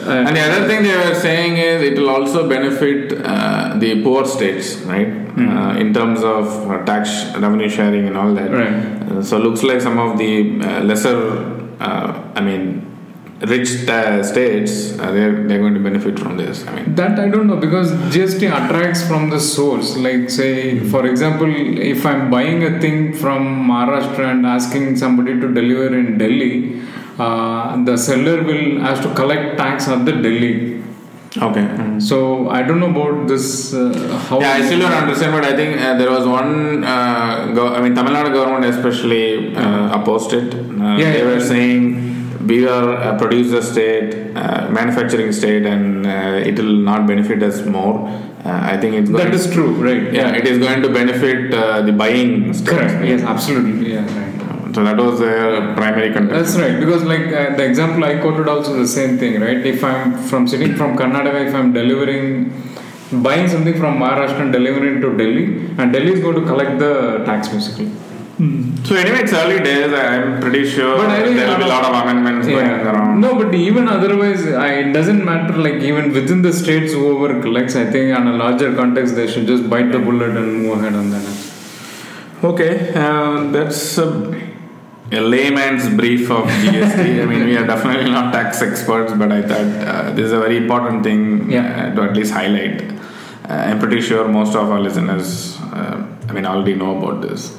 Uh, 0.07 0.25
And 0.27 0.37
the 0.37 0.41
other 0.41 0.67
thing 0.69 0.83
they 0.83 0.97
were 0.97 1.15
saying 1.15 1.57
is 1.57 1.83
it 1.83 1.99
will 1.99 2.11
also 2.11 2.49
benefit 2.49 3.13
uh, 3.25 3.77
the 3.79 4.03
poor 4.03 4.25
states, 4.27 4.77
right? 4.95 5.09
Uh, 5.41 5.75
in 5.83 5.95
terms 5.95 6.23
of 6.23 6.71
uh, 6.71 6.85
tax 6.85 7.25
revenue 7.37 7.69
sharing 7.69 8.07
and 8.09 8.17
all 8.17 8.35
that. 8.35 8.51
Right. 8.51 8.75
Uh, 9.11 9.23
so 9.23 9.39
looks 9.39 9.63
like 9.63 9.81
some 9.81 9.99
of 9.99 10.19
the 10.19 10.61
uh, 10.61 10.81
lesser, 10.81 11.17
uh, 11.81 12.33
I 12.35 12.41
mean, 12.43 12.63
rich 13.43 13.69
states 13.69 14.99
uh, 14.99 15.11
they're 15.13 15.47
they're 15.49 15.59
going 15.65 15.73
to 15.75 15.81
benefit 15.81 16.19
from 16.19 16.37
this. 16.37 16.67
I 16.67 16.75
mean, 16.77 16.95
That 16.95 17.19
I 17.19 17.29
don't 17.29 17.47
know 17.47 17.57
because 17.57 17.93
GST 18.15 18.43
attracts 18.59 19.07
from 19.07 19.31
the 19.31 19.41
source. 19.41 19.97
Like, 19.97 20.29
say, 20.29 20.79
for 20.95 21.07
example, 21.07 21.51
if 21.93 22.05
I'm 22.05 22.31
buying 22.31 22.63
a 22.65 22.79
thing 22.81 23.15
from 23.15 23.67
Maharashtra 23.71 24.27
and 24.33 24.45
asking 24.45 24.97
somebody 24.97 25.41
to 25.41 25.49
deliver 25.61 25.89
in 25.99 26.19
Delhi, 26.19 26.83
uh, 27.19 27.83
the 27.85 27.97
seller 27.97 28.43
will 28.43 28.81
has 28.81 29.01
to 29.01 29.13
collect 29.15 29.59
tax 29.59 29.89
at 29.89 30.05
the 30.05 30.13
Delhi. 30.13 30.83
okay. 31.47 31.65
So 32.01 32.49
I 32.51 32.63
don't 32.63 32.81
know 32.81 32.91
about 32.91 33.29
this. 33.29 33.73
Uh, 33.73 33.93
how 34.29 34.41
Yeah, 34.41 34.53
I 34.59 34.63
still 34.67 34.81
don't 34.81 34.93
understand, 35.03 35.33
but 35.33 35.45
I 35.45 35.55
think 35.57 35.81
uh, 35.81 35.95
there 36.01 36.11
was 36.11 36.27
one. 36.27 36.83
Uh, 36.85 37.53
go- 37.59 37.73
I 37.75 37.81
mean, 37.83 37.95
Tamil 37.95 38.15
Nadu 38.17 38.33
government 38.39 38.65
especially 38.75 39.55
uh, 39.57 39.99
opposed 39.99 40.33
it. 40.33 40.55
Uh, 40.55 40.97
Yeah, 41.03 41.13
they 41.13 41.19
yeah. 41.19 41.31
were 41.33 41.41
saying 41.53 41.83
we 42.51 42.59
are 42.67 42.89
a 43.11 43.19
producer 43.23 43.61
state, 43.63 44.11
uh, 44.43 44.69
manufacturing 44.79 45.31
state, 45.41 45.65
and 45.75 46.07
uh, 46.07 46.49
it 46.51 46.59
will 46.59 46.79
not 46.91 47.07
benefit 47.13 47.43
us 47.51 47.59
more. 47.77 47.95
Uh, 48.45 48.73
I 48.73 48.77
think 48.81 48.95
it's. 49.01 49.11
That 49.11 49.33
is 49.41 49.47
true, 49.55 49.71
right? 49.87 50.05
yeah, 50.19 50.39
it 50.41 50.47
is 50.53 50.59
going 50.67 50.83
to 50.87 50.91
benefit 51.01 51.55
uh, 51.55 51.83
the 51.83 51.93
buying. 52.03 52.53
State. 52.55 52.69
correct. 52.73 53.05
Yes, 53.13 53.23
absolutely. 53.35 53.93
Yeah, 53.95 54.07
right. 54.19 54.30
So 54.75 54.85
that 54.85 54.97
was 54.97 55.19
their 55.19 55.75
primary 55.75 56.13
contention. 56.13 56.43
That's 56.43 56.57
right, 56.57 56.79
because 56.79 57.03
like 57.05 57.27
uh, 57.33 57.57
the 57.57 57.65
example 57.65 58.05
I 58.05 58.19
quoted 58.19 58.49
also 58.49 58.77
the 58.77 58.87
same 58.87 59.19
thing, 59.19 59.41
right? 59.41 59.65
If 59.67 59.83
I'm 59.83 60.17
from 60.29 60.47
sitting 60.47 60.77
from 60.77 60.97
Karnataka, 60.97 61.49
if 61.49 61.55
I'm 61.55 61.73
delivering, 61.73 62.53
buying 63.23 63.49
something 63.49 63.77
from 63.79 63.99
Maharashtra 63.99 64.43
and 64.43 64.53
delivering 64.53 65.01
to 65.01 65.17
Delhi, 65.17 65.45
and 65.79 65.93
Delhi 65.93 66.13
is 66.13 66.21
going 66.21 66.37
to 66.37 66.47
collect 66.47 66.79
the 66.79 67.25
tax 67.25 67.49
basically. 67.49 67.91
So 68.85 68.95
anyway, 68.95 69.19
it's 69.25 69.35
early 69.35 69.59
days. 69.63 69.93
I'm 69.93 70.41
pretty 70.41 70.65
sure 70.67 70.97
But 70.97 71.09
there 71.09 71.27
will 71.27 71.59
be 71.59 71.63
a 71.65 71.67
lot 71.67 71.85
of 71.85 71.95
amendments 72.03 72.47
going 72.47 72.71
around. 72.71 73.21
No, 73.21 73.35
but 73.35 73.55
even 73.55 73.87
otherwise, 73.87 74.47
I, 74.47 74.69
it 74.77 74.93
doesn't 74.95 75.23
matter. 75.23 75.59
Like 75.59 75.83
even 75.83 76.15
within 76.15 76.41
the 76.41 76.51
states, 76.51 76.95
whoever 76.95 77.43
collects, 77.43 77.77
I 77.77 77.85
think 77.91 78.17
on 78.17 78.29
a 78.29 78.37
larger 78.39 78.75
context, 78.75 79.15
they 79.15 79.27
should 79.27 79.47
just 79.47 79.69
bite 79.69 79.93
the 79.93 79.99
bullet 79.99 80.31
and 80.39 80.63
move 80.63 80.79
ahead 80.79 80.95
on 80.95 81.11
that. 81.11 81.27
Okay, 82.43 82.95
uh, 82.95 83.51
that's 83.51 83.99
a, 83.99 84.07
a 85.13 85.21
layman's 85.21 85.89
brief 85.97 86.31
of 86.31 86.45
GST. 86.63 87.23
I 87.23 87.27
mean, 87.27 87.45
we 87.47 87.57
are 87.57 87.67
definitely 87.67 88.11
not 88.11 88.33
tax 88.33 88.63
experts, 88.63 89.13
but 89.13 89.33
I 89.33 89.43
thought 89.43 89.71
uh, 89.89 90.11
this 90.13 90.27
is 90.27 90.33
a 90.33 90.39
very 90.41 90.57
important 90.57 91.03
thing 91.03 91.51
Yeah. 91.51 91.67
uh, 91.93 91.95
to 91.97 92.03
at 92.03 92.17
least 92.17 92.33
highlight. 92.33 92.83
Uh, 93.49 93.55
I'm 93.55 93.79
pretty 93.81 94.01
sure 94.01 94.29
most 94.29 94.55
of 94.55 94.71
our 94.71 94.81
listeners, 94.81 95.59
uh, 95.73 95.97
I 96.29 96.33
mean, 96.33 96.47
already 96.47 96.75
know 96.77 96.97
about 96.99 97.23
this. 97.23 97.57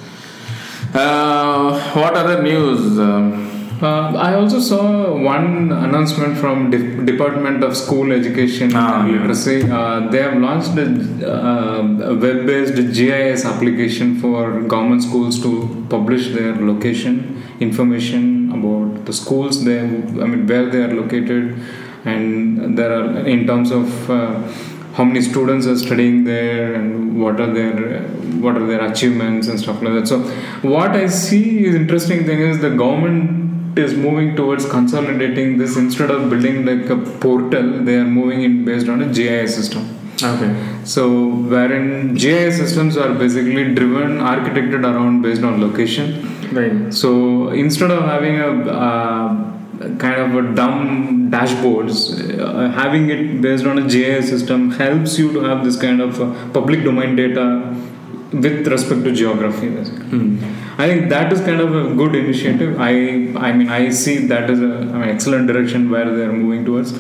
Uh, 0.94 1.80
what 2.02 2.14
other 2.24 2.42
news? 2.44 3.00
Um, 3.00 3.48
Uh, 3.82 4.14
I 4.24 4.36
also 4.40 4.60
saw 4.60 4.82
one 5.28 5.72
announcement 5.72 6.38
from 6.38 6.70
De- 6.70 7.04
Department 7.04 7.64
of 7.68 7.72
School 7.76 8.12
Education 8.18 8.70
Ah, 8.76 8.82
and 9.00 9.08
yeah. 9.10 9.16
Literacy. 9.22 9.56
Uh, 9.78 10.02
they 10.12 10.20
have 10.26 10.36
launched 10.44 10.78
a, 10.78 10.86
uh, 11.28 12.12
a 12.12 12.14
web-based 12.26 12.78
GIS 12.98 13.44
application 13.44 14.20
for 14.24 14.62
government 14.74 15.02
schools 15.02 15.42
to 15.46 15.52
publish 15.90 16.28
their 16.36 16.54
location 16.72 17.41
information 17.62 18.52
about 18.52 19.06
the 19.06 19.14
schools 19.14 19.64
they, 19.64 19.80
I 19.80 20.28
mean, 20.32 20.48
where 20.48 20.70
they 20.70 20.84
are 20.84 20.94
located, 20.94 21.60
and 22.06 22.78
there 22.78 22.92
are 22.92 23.28
in 23.28 23.46
terms 23.46 23.72
of 23.72 24.10
uh, 24.10 24.42
how 24.94 25.04
many 25.04 25.22
students 25.22 25.68
are 25.68 25.78
studying 25.78 26.24
there 26.24 26.74
and 26.74 27.22
what 27.22 27.40
are 27.40 27.54
their 27.54 28.02
what 28.46 28.58
are 28.58 28.66
their 28.66 28.84
achievements 28.92 29.48
and 29.48 29.60
stuff 29.60 29.82
like 29.82 29.94
that. 29.94 30.08
So, 30.08 30.20
what 30.62 30.92
I 30.92 31.08
see 31.08 31.66
is 31.66 31.76
interesting 31.76 32.26
thing 32.26 32.42
is 32.42 32.60
the 32.60 32.72
government 32.72 33.78
is 33.78 33.94
moving 33.94 34.36
towards 34.36 34.66
consolidating 34.70 35.58
this 35.58 35.78
instead 35.78 36.12
of 36.12 36.30
building 36.30 36.66
like 36.66 36.90
a 36.90 36.98
portal 37.20 37.84
they 37.86 37.96
are 37.96 38.12
moving 38.20 38.42
in 38.44 38.66
based 38.66 38.90
on 38.90 39.02
a 39.02 39.14
gis 39.14 39.56
system 39.56 40.01
okay. 40.24 40.52
so 40.94 41.04
wherein 41.54 42.14
gis 42.16 42.58
systems 42.58 42.98
are 42.98 43.14
basically 43.24 43.64
driven 43.80 44.18
architected 44.34 44.84
around 44.92 45.22
based 45.22 45.44
on 45.44 45.62
location 45.68 46.10
Right. 46.58 46.94
so 46.94 47.50
instead 47.64 47.92
of 47.92 48.04
having 48.04 48.38
a 48.48 48.50
uh, 48.88 49.28
kind 49.98 50.20
of 50.24 50.36
a 50.36 50.54
dumb 50.54 51.32
dashboards, 51.32 52.00
uh, 52.40 52.70
having 52.72 53.10
it 53.10 53.42
based 53.42 53.66
on 53.66 53.78
a 53.80 53.88
GIS 53.88 54.28
system 54.30 54.72
helps 54.72 55.18
you 55.18 55.32
to 55.32 55.40
have 55.42 55.64
this 55.64 55.78
kind 55.80 56.02
of 56.02 56.20
uh, 56.22 56.28
public 56.52 56.84
domain 56.84 57.16
data 57.16 57.46
with 58.34 58.68
respect 58.68 59.04
to 59.06 59.12
geography. 59.14 59.70
basically. 59.70 60.38
I 60.78 60.88
think 60.88 61.10
that 61.10 61.32
is 61.32 61.40
kind 61.42 61.62
of 61.62 61.74
a 61.76 61.96
good 61.96 62.16
initiative. 62.16 62.80
I 62.80 62.92
I 63.48 63.54
mean 63.54 63.70
I 63.70 63.90
see 63.90 64.18
that 64.28 64.50
as 64.50 64.60
a 64.60 64.68
mean, 64.68 65.10
excellent 65.16 65.48
direction 65.48 65.90
where 65.90 66.10
they 66.16 66.24
are 66.24 66.34
moving 66.34 66.66
towards. 66.66 66.92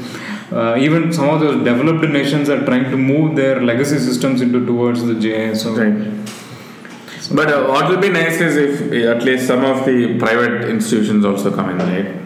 Uh, 0.51 0.77
even 0.77 1.13
some 1.13 1.29
of 1.29 1.39
those 1.39 1.63
developed 1.63 2.07
nations 2.09 2.49
are 2.49 2.63
trying 2.65 2.91
to 2.91 2.97
move 2.97 3.35
their 3.35 3.61
legacy 3.61 3.97
systems 3.99 4.41
into 4.41 4.65
towards 4.65 5.03
the 5.05 5.15
GIS. 5.15 5.63
So 5.63 5.75
Right. 5.75 6.11
But 7.33 7.49
uh, 7.49 7.65
what 7.67 7.89
will 7.89 8.01
be 8.01 8.09
nice 8.09 8.41
is 8.41 8.57
if 8.57 8.91
at 9.05 9.23
least 9.23 9.47
some 9.47 9.63
of 9.63 9.85
the 9.85 10.19
private 10.19 10.69
institutions 10.69 11.23
also 11.23 11.53
come 11.55 11.69
in, 11.69 11.77
right? 11.77 12.21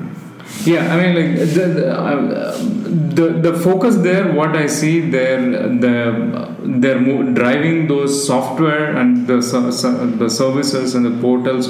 Yeah, 0.63 0.91
I 0.91 0.97
mean, 0.99 1.15
like 1.15 1.39
the 1.53 1.67
the, 1.67 1.93
uh, 1.93 2.57
the 2.57 3.51
the 3.51 3.59
focus 3.59 3.97
there. 3.97 4.33
What 4.33 4.55
I 4.55 4.65
see 4.65 4.99
there, 5.11 5.39
the 5.83 6.55
they're 6.63 6.99
driving 7.33 7.87
those 7.87 8.25
software 8.25 8.95
and 8.95 9.27
the 9.27 9.37
the 10.17 10.29
services 10.29 10.95
and 10.95 11.05
the 11.05 11.21
portals 11.21 11.67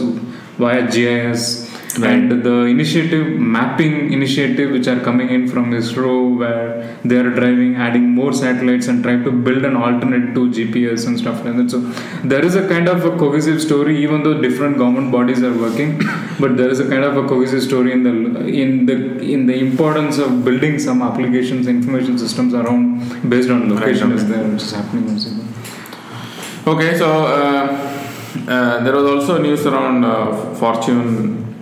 via 0.58 0.90
GIS. 0.90 1.75
Right. 1.98 2.12
And 2.12 2.44
the 2.44 2.66
initiative 2.66 3.28
mapping 3.40 4.12
initiative 4.12 4.72
which 4.72 4.88
are 4.88 5.00
coming 5.00 5.30
in 5.30 5.48
from 5.48 5.72
ISRO 5.72 6.38
where 6.40 6.98
they 7.06 7.18
are 7.18 7.30
driving 7.30 7.78
adding 7.78 8.10
more 8.10 8.34
satellites 8.34 8.88
and 8.88 9.02
trying 9.02 9.24
to 9.24 9.32
build 9.32 9.64
an 9.64 9.78
alternate 9.78 10.34
to 10.36 10.50
GPS 10.50 11.08
and 11.08 11.18
stuff 11.18 11.46
like 11.46 11.56
that. 11.56 11.72
So 11.72 11.80
there 12.24 12.44
is 12.44 12.56
a 12.56 12.68
kind 12.68 12.90
of 12.90 13.06
a 13.06 13.18
cohesive 13.18 13.62
story 13.62 13.98
even 14.04 14.24
though 14.24 14.42
different 14.42 14.78
government 14.78 15.12
bodies 15.12 15.42
are 15.42 15.58
working, 15.58 16.02
but 16.40 16.58
there 16.58 16.70
is 16.70 16.82
a 16.82 16.90
kind 16.90 17.06
of 17.06 17.16
a 17.16 17.28
cohesive 17.28 17.64
story 17.64 17.94
in 17.94 18.04
the 18.04 18.46
in 18.64 18.86
the 18.86 18.98
in 19.22 19.46
the 19.46 19.56
importance 19.56 20.18
of 20.18 20.44
building 20.44 20.78
some 20.80 21.02
applications 21.02 21.68
information 21.68 22.20
systems 22.20 22.54
around 22.54 23.30
based 23.30 23.50
on 23.50 23.74
location 23.74 24.10
Right, 24.10 24.20
is 24.20 24.28
there 24.28 24.44
which 24.44 24.64
is 24.64 24.72
happening 24.74 25.10
also. 25.10 25.30
Okay, 26.68 26.98
so 26.98 27.08
uh, 27.08 27.96
uh, 28.48 28.84
there 28.84 28.94
was 28.94 29.06
also 29.06 29.42
news 29.42 29.66
around 29.66 30.04
uh, 30.04 30.54
Fortune 30.56 31.55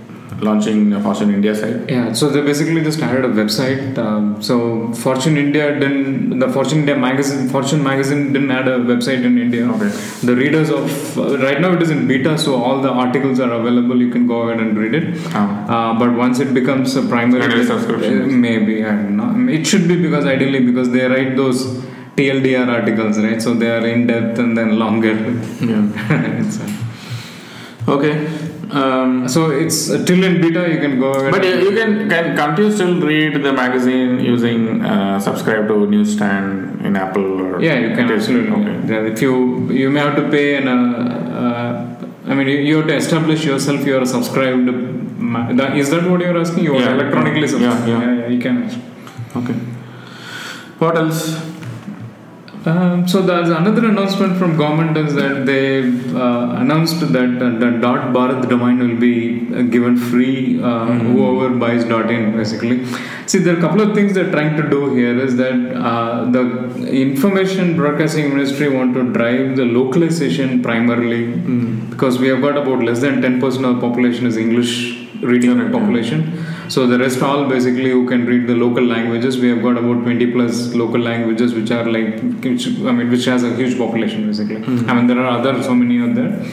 launching 0.47 0.79
Fortune 1.05 1.29
India 1.37 1.53
site. 1.55 1.89
Yeah, 1.89 2.13
so 2.13 2.29
they 2.29 2.41
basically 2.41 2.81
just 2.83 2.99
added 3.01 3.25
a 3.25 3.29
website. 3.29 3.97
Um, 3.97 4.41
so 4.41 4.55
Fortune 4.93 5.37
India 5.37 5.79
didn't, 5.79 6.39
the 6.39 6.49
Fortune 6.49 6.79
India 6.79 6.95
magazine, 6.95 7.47
Fortune 7.49 7.83
magazine 7.83 8.33
didn't 8.33 8.51
add 8.51 8.67
a 8.67 8.79
website 8.91 9.23
in 9.29 9.37
India. 9.45 9.65
Okay. 9.75 9.89
The 10.29 10.35
readers 10.35 10.69
of, 10.69 11.17
uh, 11.17 11.37
right 11.39 11.59
now 11.61 11.73
it 11.73 11.81
is 11.81 11.89
in 11.89 12.07
beta, 12.07 12.37
so 12.37 12.55
all 12.55 12.81
the 12.81 12.89
articles 12.89 13.39
are 13.39 13.51
available. 13.51 13.99
You 13.99 14.11
can 14.11 14.27
go 14.27 14.41
ahead 14.43 14.59
and 14.59 14.77
read 14.77 14.93
it. 14.95 15.15
Oh. 15.33 15.39
Uh, 15.39 15.99
but 15.99 16.13
once 16.13 16.39
it 16.39 16.53
becomes 16.53 16.95
a 16.95 17.03
primary, 17.03 17.65
subscription. 17.65 18.21
uh, 18.21 18.27
maybe 18.27 18.83
I 18.85 18.91
don't 18.91 19.17
know. 19.17 19.53
It 19.53 19.65
should 19.65 19.87
be 19.87 20.01
because 20.01 20.25
ideally 20.25 20.65
because 20.65 20.89
they 20.91 21.05
write 21.07 21.35
those 21.35 21.65
TLDR 22.17 22.67
articles, 22.67 23.17
right? 23.19 23.41
So 23.41 23.53
they 23.53 23.69
are 23.75 23.85
in 23.87 24.07
depth 24.07 24.39
and 24.39 24.57
then 24.57 24.77
longer. 24.77 25.15
Yeah. 25.61 26.69
Okay. 27.85 28.13
Um, 28.81 29.27
so 29.33 29.51
it's 29.51 29.89
uh, 29.91 30.03
till 30.05 30.23
in 30.23 30.41
beta. 30.41 30.61
You 30.73 30.79
can 30.79 30.99
go 30.99 31.11
ahead. 31.13 31.31
but 31.31 31.43
you 31.47 31.53
you 31.65 31.71
can, 31.79 32.09
can 32.09 32.35
can't 32.39 32.57
you 32.57 32.71
still 32.71 32.95
read 33.09 33.35
the 33.47 33.53
magazine 33.53 34.19
using 34.19 34.83
uh, 34.83 35.19
subscribe 35.19 35.67
to 35.71 35.75
newsstand 35.93 36.83
in 36.85 36.95
Apple 36.95 37.27
or 37.47 37.61
Yeah, 37.61 37.77
you 37.83 37.89
can 37.95 38.11
absolutely. 38.11 38.55
Okay. 38.61 38.93
Yeah, 38.93 39.11
If 39.13 39.21
you 39.21 39.33
you 39.81 39.89
may 39.89 39.99
have 39.99 40.15
to 40.21 40.25
pay 40.35 40.47
an. 40.61 40.67
Uh, 40.67 41.89
I 42.25 42.33
mean, 42.33 42.47
you, 42.47 42.57
you 42.69 42.77
have 42.77 42.87
to 42.87 42.95
establish 42.95 43.45
yourself. 43.45 43.85
You 43.85 43.97
are 44.01 44.05
subscribed. 44.05 44.67
is 45.81 45.89
that 45.91 46.09
what 46.09 46.21
you 46.21 46.27
are 46.33 46.39
asking? 46.43 46.63
You 46.63 46.75
are 46.77 46.81
Yeah. 46.81 46.93
electronically 46.97 47.41
Yeah, 47.41 47.47
subscribed. 47.55 47.87
yeah. 47.87 48.13
yeah, 48.19 48.27
you 48.35 48.39
can. 48.45 48.57
Okay. 49.41 49.55
What 50.79 50.97
else? 50.97 51.19
Um, 52.65 53.05
so 53.09 53.21
there's 53.21 53.49
another 53.49 53.85
announcement 53.89 54.37
from 54.37 54.55
government 54.55 54.95
is 54.95 55.13
that 55.15 55.45
they 55.45 55.79
uh, 55.81 56.61
announced 56.61 57.01
that 57.01 57.41
uh, 57.41 57.49
the 57.59 57.71
dot 57.81 58.13
Bharat 58.13 58.47
domain 58.47 58.79
will 58.79 58.95
be 58.95 59.53
uh, 59.53 59.63
given 59.63 59.97
free 59.97 60.63
uh, 60.63 60.85
whoever 60.85 61.53
buys 61.55 61.83
dot 61.83 62.09
in 62.09 62.37
basically. 62.37 62.85
See, 63.25 63.39
there 63.39 63.55
are 63.55 63.57
a 63.57 63.61
couple 63.61 63.81
of 63.81 63.93
things 63.93 64.13
they're 64.13 64.31
trying 64.31 64.55
to 64.55 64.69
do 64.69 64.95
here 64.95 65.19
is 65.19 65.35
that 65.35 65.75
uh, 65.75 66.31
the 66.31 66.87
information 66.87 67.75
broadcasting 67.75 68.29
ministry 68.29 68.69
want 68.69 68.93
to 68.93 69.11
drive 69.11 69.57
the 69.57 69.65
localization 69.65 70.61
primarily 70.63 71.25
because 71.89 72.17
we 72.17 72.29
have 72.29 72.41
got 72.41 72.57
about 72.57 72.81
less 72.81 73.01
than 73.01 73.21
10% 73.21 73.43
of 73.43 73.75
the 73.75 73.81
population 73.81 74.25
is 74.25 74.37
English 74.37 75.05
reading 75.21 75.69
population. 75.71 76.31
yeah. 76.33 76.52
So 76.69 76.87
the 76.87 76.97
rest 76.97 77.21
all 77.21 77.47
basically 77.47 77.87
you 77.87 78.05
can 78.07 78.25
read 78.25 78.47
the 78.47 78.55
local 78.55 78.83
languages. 78.83 79.37
We 79.39 79.49
have 79.49 79.61
got 79.61 79.77
about 79.77 80.03
20 80.03 80.31
plus 80.31 80.73
local 80.73 80.99
languages 80.99 81.53
which 81.53 81.71
are 81.71 81.85
like, 81.89 82.19
which, 82.43 82.67
I 82.67 82.91
mean, 82.91 83.09
which 83.11 83.25
has 83.25 83.43
a 83.43 83.55
huge 83.55 83.77
population 83.77 84.27
basically. 84.27 84.57
I 84.57 84.93
mean, 84.93 85.07
there 85.07 85.19
are 85.19 85.39
other 85.39 85.61
so 85.63 85.75
many 85.75 86.01
out 86.01 86.15
there. 86.15 86.45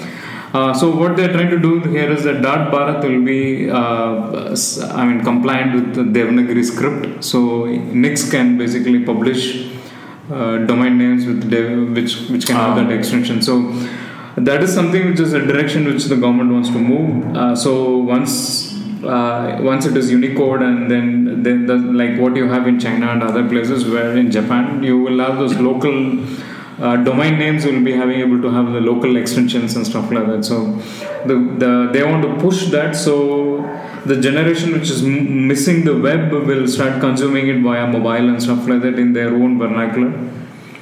Uh, 0.52 0.74
so 0.74 0.90
what 0.94 1.16
they're 1.16 1.32
trying 1.32 1.50
to 1.50 1.58
do 1.60 1.78
here 1.80 2.10
is 2.10 2.24
that 2.24 2.42
dot 2.42 2.72
Bharat 2.72 3.02
will 3.04 3.24
be, 3.24 3.70
uh, 3.70 4.54
I 4.94 5.04
mean, 5.06 5.22
compliant 5.22 5.74
with 5.74 5.94
the 5.94 6.02
Devanagari 6.02 6.64
script. 6.64 7.22
So 7.22 7.66
Nix 7.66 8.28
can 8.28 8.58
basically 8.58 9.04
publish 9.04 9.68
uh, 10.30 10.58
domain 10.58 10.98
names 10.98 11.24
with 11.26 11.48
Dev, 11.50 11.90
which 11.92 12.28
which 12.30 12.46
can 12.46 12.56
have 12.56 12.76
Ah. 12.76 12.82
that 12.82 12.90
extension. 12.92 13.40
So 13.42 13.60
that 14.36 14.62
is 14.62 14.74
something 14.74 15.06
which 15.10 15.20
is 15.20 15.32
a 15.34 15.40
direction 15.46 15.84
which 15.86 16.04
the 16.06 16.16
government 16.16 16.52
wants 16.52 16.68
to 16.70 16.78
move. 16.78 17.36
Uh, 17.36 17.54
so 17.54 17.98
once. 17.98 18.69
Uh, 19.02 19.58
once 19.62 19.86
it 19.86 19.96
is 19.96 20.10
Unicode, 20.10 20.62
and 20.62 20.90
then 20.90 21.42
then 21.42 21.66
the, 21.66 21.76
like 21.76 22.18
what 22.18 22.36
you 22.36 22.48
have 22.48 22.66
in 22.68 22.78
China 22.78 23.08
and 23.12 23.22
other 23.22 23.48
places, 23.48 23.88
where 23.88 24.16
in 24.16 24.30
Japan 24.30 24.82
you 24.82 24.98
will 24.98 25.18
have 25.20 25.38
those 25.38 25.56
local 25.56 26.22
uh, 26.80 26.96
domain 26.96 27.38
names 27.38 27.64
you 27.64 27.72
will 27.72 27.84
be 27.84 27.92
having 27.92 28.20
able 28.20 28.40
to 28.40 28.50
have 28.50 28.72
the 28.72 28.80
local 28.80 29.16
extensions 29.16 29.76
and 29.76 29.86
stuff 29.86 30.10
like 30.10 30.26
that. 30.26 30.44
So 30.44 30.74
the, 31.26 31.36
the 31.62 31.90
they 31.92 32.02
want 32.02 32.22
to 32.22 32.34
push 32.42 32.66
that. 32.70 32.96
So 32.96 33.58
the 34.06 34.20
generation 34.20 34.72
which 34.72 34.90
is 34.90 35.02
m- 35.04 35.46
missing 35.46 35.84
the 35.84 35.96
web 35.98 36.32
will 36.32 36.66
start 36.66 37.00
consuming 37.00 37.48
it 37.48 37.60
via 37.60 37.86
mobile 37.86 38.28
and 38.28 38.42
stuff 38.42 38.66
like 38.66 38.82
that 38.82 38.98
in 38.98 39.12
their 39.12 39.34
own 39.34 39.58
vernacular. 39.58 40.12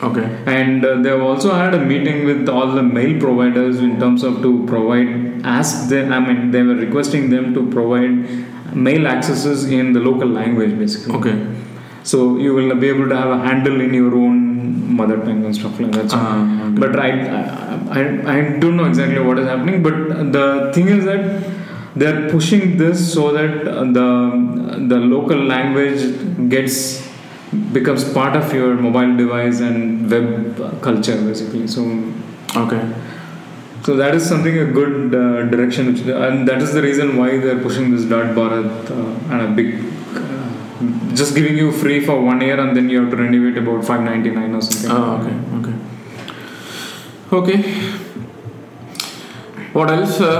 Okay. 0.01 0.23
and 0.47 0.85
uh, 0.85 1.03
they 1.03 1.09
have 1.09 1.21
also 1.21 1.53
had 1.53 1.75
a 1.75 1.85
meeting 1.85 2.25
with 2.25 2.49
all 2.49 2.71
the 2.71 2.83
mail 2.85 3.19
providers 3.19 3.81
in 3.81 3.99
terms 3.99 4.23
of 4.23 4.41
to 4.43 4.65
provide 4.65 5.28
ask 5.45 5.89
them 5.89 6.13
i 6.13 6.19
mean 6.27 6.51
they 6.51 6.63
were 6.63 6.79
requesting 6.87 7.31
them 7.35 7.53
to 7.55 7.63
provide 7.77 8.15
mail 8.89 9.07
accesses 9.07 9.65
in 9.79 9.93
the 9.93 10.01
local 10.01 10.29
language 10.41 10.73
basically 10.79 11.15
Okay. 11.19 11.37
so 12.03 12.19
you 12.45 12.55
will 12.55 12.75
be 12.85 12.89
able 12.89 13.09
to 13.13 13.17
have 13.17 13.31
a 13.31 13.41
handle 13.47 13.81
in 13.87 13.93
your 13.95 14.15
own 14.15 14.37
mother 14.99 15.17
tongue 15.25 15.45
and 15.45 15.55
stuff 15.55 15.79
like 15.81 15.93
that. 15.93 16.11
So, 16.11 16.17
Ah, 16.19 16.67
okay. 16.67 16.81
But 16.83 16.99
I, 16.99 17.11
I, 17.99 18.01
I 18.35 18.37
don't 18.63 18.77
know 18.77 18.87
exactly 18.87 19.21
what 19.27 19.39
is 19.39 19.47
happening. 19.47 19.83
But 19.83 19.97
the 20.37 20.73
thing 20.75 20.89
is 20.89 21.05
that 21.05 21.23
they 21.95 22.07
are 22.07 22.29
pushing 22.31 22.77
this 22.79 23.13
so 23.13 23.33
that 23.33 23.65
the 23.99 24.09
the 24.93 24.99
local 25.15 25.41
language 25.53 26.03
gets 26.55 26.77
becomes 27.73 28.05
part 28.19 28.35
of 28.41 28.53
your 28.53 28.75
mobile 28.87 29.17
device 29.17 29.61
and 29.61 30.11
web 30.11 30.83
culture 30.89 31.19
basically. 31.29 31.67
So 31.77 31.85
Okay. 32.65 32.83
So 33.89 33.97
that 33.97 34.15
is 34.15 34.29
something 34.29 34.57
a 34.59 34.67
good 34.67 35.15
uh, 35.15 35.45
direction, 35.53 35.87
which 35.91 36.01
and 36.01 36.47
that 36.47 36.61
is 36.61 36.75
the 36.75 36.83
reason 36.83 37.17
why 37.17 37.39
they 37.39 37.49
are 37.53 37.61
pushing 37.67 37.91
this 37.91 38.05
dot 38.05 38.27
Bharat 38.39 38.91
uh, 38.91 39.33
and 39.33 39.41
a 39.41 39.49
big, 39.59 39.69
uh, 40.15 41.15
just 41.15 41.35
giving 41.35 41.57
you 41.57 41.73
free 41.73 42.01
for 42.05 42.21
one 42.23 42.43
year 42.43 42.61
and 42.61 42.77
then 42.77 42.91
you 42.91 43.01
have 43.01 43.11
to 43.13 43.17
renew 43.17 43.49
it 43.51 43.57
about 43.57 43.87
five 43.87 44.03
ninety 44.03 44.31
nine 44.31 44.55
or 44.55 44.61
something. 44.61 44.91
Oh, 44.91 45.17
okay. 45.23 45.37
Okay. 45.59 45.77
Okay. 47.39 47.59
What 49.73 49.89
else? 49.91 50.21
Uh, 50.21 50.35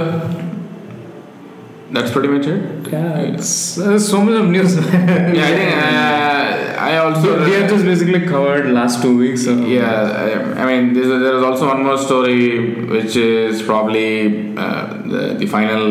that's 1.89 2.11
pretty 2.11 2.27
much 2.27 2.45
it. 2.45 2.87
Yeah, 2.91 3.17
it's 3.17 3.75
there's 3.77 4.07
so 4.07 4.21
much 4.21 4.35
of 4.43 4.47
news. 4.47 4.75
Yeah, 4.75 4.83
I 4.83 5.51
think 5.57 5.71
uh, 5.75 6.58
I 6.91 6.97
also. 6.97 7.43
we 7.45 7.51
have 7.57 7.69
just 7.69 7.85
basically 7.85 8.21
covered 8.33 8.65
last 8.79 9.01
two 9.03 9.15
weeks. 9.17 9.43
So 9.45 9.51
Yeah, 9.77 9.85
I, 10.23 10.61
I 10.61 10.65
mean, 10.69 10.93
there 10.93 11.35
is 11.37 11.43
also 11.49 11.67
one 11.67 11.83
more 11.83 11.97
story 11.97 12.85
which 12.95 13.15
is 13.15 13.61
probably 13.61 14.55
uh, 14.57 14.85
the, 15.13 15.21
the 15.39 15.45
final 15.45 15.83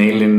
nail 0.00 0.20
in 0.28 0.36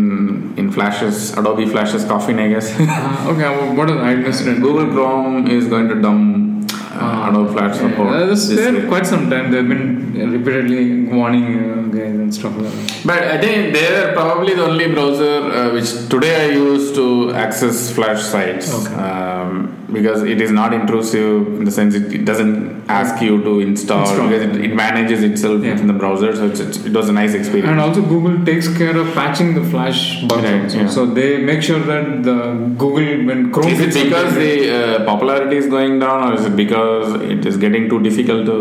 in 0.57 0.71
Flash's 0.71 1.33
Adobe 1.37 1.65
Flash's 1.65 2.05
coffin, 2.05 2.37
I 2.39 2.47
guess. 2.53 2.67
Uh, 2.79 3.31
okay, 3.31 3.49
well, 3.55 3.75
what 3.75 3.89
is 3.89 3.97
I 3.97 4.15
missed 4.15 4.45
it? 4.45 4.61
Google 4.61 4.87
Chrome 4.93 5.47
is 5.47 5.67
going 5.67 5.87
to 5.89 5.95
dump 6.01 6.71
uh, 6.95 7.27
Adobe 7.29 7.51
Flash 7.53 7.77
support. 7.77 8.13
Uh, 8.15 8.25
this 8.27 8.47
this 8.49 8.87
quite 8.87 9.05
some 9.13 9.29
time. 9.31 9.51
They've 9.51 9.67
been 9.67 10.31
repeatedly 10.37 11.05
warning 11.17 11.47
uh, 11.71 11.81
guys 11.97 12.15
and 12.23 12.33
stuff 12.33 12.55
like 12.57 12.71
that. 12.71 13.01
But 13.05 13.23
I 13.35 13.37
think 13.41 13.73
they're 13.73 14.13
probably 14.13 14.53
the 14.53 14.65
only 14.65 14.87
browser 14.93 15.33
uh, 15.51 15.73
which 15.73 15.89
today 16.09 16.35
I 16.45 16.47
use 16.53 16.93
to 16.99 17.31
access 17.33 17.91
Flash 17.91 18.21
sites 18.21 18.67
Okay. 18.85 18.93
um, 18.93 19.82
because 19.93 20.23
it 20.23 20.39
is 20.41 20.51
not 20.51 20.73
intrusive 20.73 21.47
in 21.59 21.63
the 21.65 21.71
sense 21.71 21.95
it, 21.95 22.11
it 22.13 22.25
doesn't 22.25 22.55
ask 22.89 23.21
you 23.21 23.41
to 23.43 23.59
install, 23.59 24.01
Install. 24.01 24.27
because 24.29 24.43
it, 24.57 24.65
it 24.65 24.73
manages 24.75 25.23
itself 25.23 25.63
Yeah. 25.63 25.71
within 25.71 25.87
the 25.87 25.93
browser. 25.93 26.35
So 26.35 26.47
it's, 26.47 26.59
it's, 26.59 26.77
it 26.85 26.93
was 26.93 27.09
a 27.09 27.13
nice 27.13 27.33
experience. 27.33 27.69
And 27.71 27.79
also 27.79 28.01
Google 28.01 28.43
takes 28.45 28.67
care 28.77 28.95
of 28.97 29.13
patching 29.13 29.53
the 29.59 29.63
Flash 29.63 30.01
bugs 30.23 30.43
Right, 30.43 30.73
yeah. 30.75 30.87
So 30.89 31.05
they 31.05 31.29
make 31.51 31.61
sure 31.61 31.79
that 31.91 32.23
the 32.23 32.37
Google 32.83 33.25
when 33.29 33.51
Chrome 33.53 33.67
is 33.69 33.79
it 33.95 34.03
because 34.05 34.33
the 34.35 34.53
uh, 34.77 35.05
popularity 35.05 35.57
is 35.57 35.67
going 35.67 35.99
down, 35.99 36.29
or 36.31 36.33
is 36.39 36.45
it 36.45 36.55
because 36.55 37.13
it 37.21 37.45
is 37.45 37.57
getting 37.57 37.89
too 37.89 38.01
difficult 38.01 38.45
to? 38.47 38.57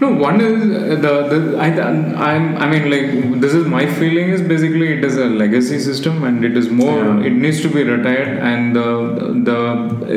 no 0.00 0.08
one 0.12 0.40
is 0.40 0.54
uh, 0.76 0.96
the, 1.04 1.12
the 1.32 1.56
I 1.56 1.66
I'm, 2.28 2.56
I 2.62 2.66
mean 2.70 2.84
like 2.94 3.40
this 3.40 3.54
is 3.54 3.64
my 3.74 3.86
feeling 3.98 4.30
is 4.36 4.40
basically 4.42 4.88
it 4.94 5.04
is 5.04 5.16
a 5.16 5.26
legacy 5.42 5.78
system 5.78 6.24
and 6.24 6.44
it 6.48 6.56
is 6.60 6.68
more 6.68 6.96
Yeah. 7.04 7.26
it 7.28 7.32
needs 7.44 7.60
to 7.62 7.68
be 7.76 7.84
retired 7.84 8.32
and 8.50 8.74
the 8.78 8.88
the 9.48 9.58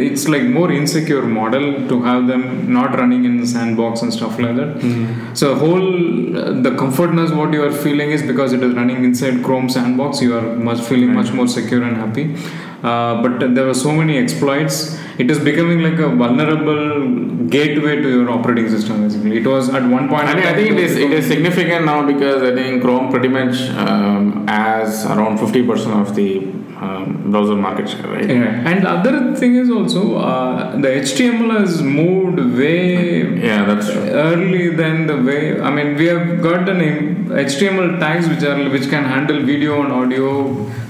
it's 0.07 0.27
like 0.33 0.36
more 0.43 0.71
insecure 0.71 1.23
model 1.23 1.87
to 1.87 2.01
have 2.03 2.27
them 2.27 2.71
not 2.71 2.97
running 2.97 3.25
in 3.25 3.37
the 3.37 3.47
sandbox 3.47 4.01
and 4.01 4.13
stuff 4.13 4.39
like 4.39 4.55
that. 4.55 5.31
So 5.33 5.55
whole 5.55 6.37
uh, 6.37 6.61
the 6.61 6.75
comfortness 6.75 7.31
what 7.31 7.53
you 7.53 7.63
are 7.63 7.71
feeling 7.71 8.11
is 8.11 8.21
because 8.21 8.53
it 8.53 8.63
is 8.63 8.73
running 8.73 9.03
inside 9.03 9.43
Chrome 9.43 9.69
sandbox. 9.69 10.21
You 10.21 10.37
are 10.37 10.55
much 10.55 10.81
feeling 10.81 11.13
much 11.13 11.31
more 11.31 11.47
secure 11.47 11.83
and 11.83 11.97
happy. 11.97 12.35
Uh, 12.83 13.21
but 13.23 13.55
there 13.55 13.65
were 13.65 13.73
so 13.73 13.91
many 13.91 14.17
exploits. 14.17 14.99
It 15.17 15.31
is 15.31 15.39
becoming 15.39 15.81
like 15.81 15.97
a 15.97 16.09
vulnerable 16.09 17.47
gateway 17.47 17.95
to 17.95 18.09
your 18.09 18.29
operating 18.29 18.69
system. 18.69 19.01
Basically, 19.01 19.37
it 19.37 19.47
was 19.47 19.69
at 19.69 19.81
one 19.89 20.07
point. 20.09 20.25
I 20.25 20.35
mean, 20.35 20.45
I 20.45 20.53
think 20.53 20.71
it 20.71 20.79
is 20.79 20.95
it 20.95 21.11
is 21.11 21.25
significant 21.25 21.85
now 21.85 22.05
because 22.05 22.43
I 22.43 22.53
think 22.53 22.83
Chrome 22.83 23.09
pretty 23.09 23.29
much 23.29 23.61
um, 23.71 24.47
has 24.47 25.05
around 25.05 25.39
fifty 25.39 25.65
percent 25.65 25.95
of 25.95 26.13
the 26.13 26.45
um, 26.81 27.31
browser 27.31 27.55
market 27.55 27.89
share, 27.89 28.07
right? 28.07 28.29
Yeah. 28.29 28.69
And 28.71 28.85
other 28.85 29.35
thing 29.35 29.55
is 29.55 29.69
also 29.69 30.17
uh, 30.17 30.75
the 30.77 30.89
HTML 30.89 31.59
has 31.59 31.81
moved 31.81 32.39
way 32.59 33.39
Yeah, 33.45 33.65
that's 33.65 33.91
true. 33.91 34.01
early 34.01 34.75
than 34.75 35.07
the 35.07 35.17
way 35.29 35.59
I 35.59 35.69
mean 35.71 35.95
we 35.95 36.05
have 36.07 36.41
got 36.41 36.69
an 36.69 36.81
HTML 37.29 37.99
tags 37.99 38.27
which 38.27 38.43
are 38.43 38.69
which 38.69 38.89
can 38.89 39.03
handle 39.05 39.41
video 39.43 39.81
and 39.83 39.91
audio 39.91 40.29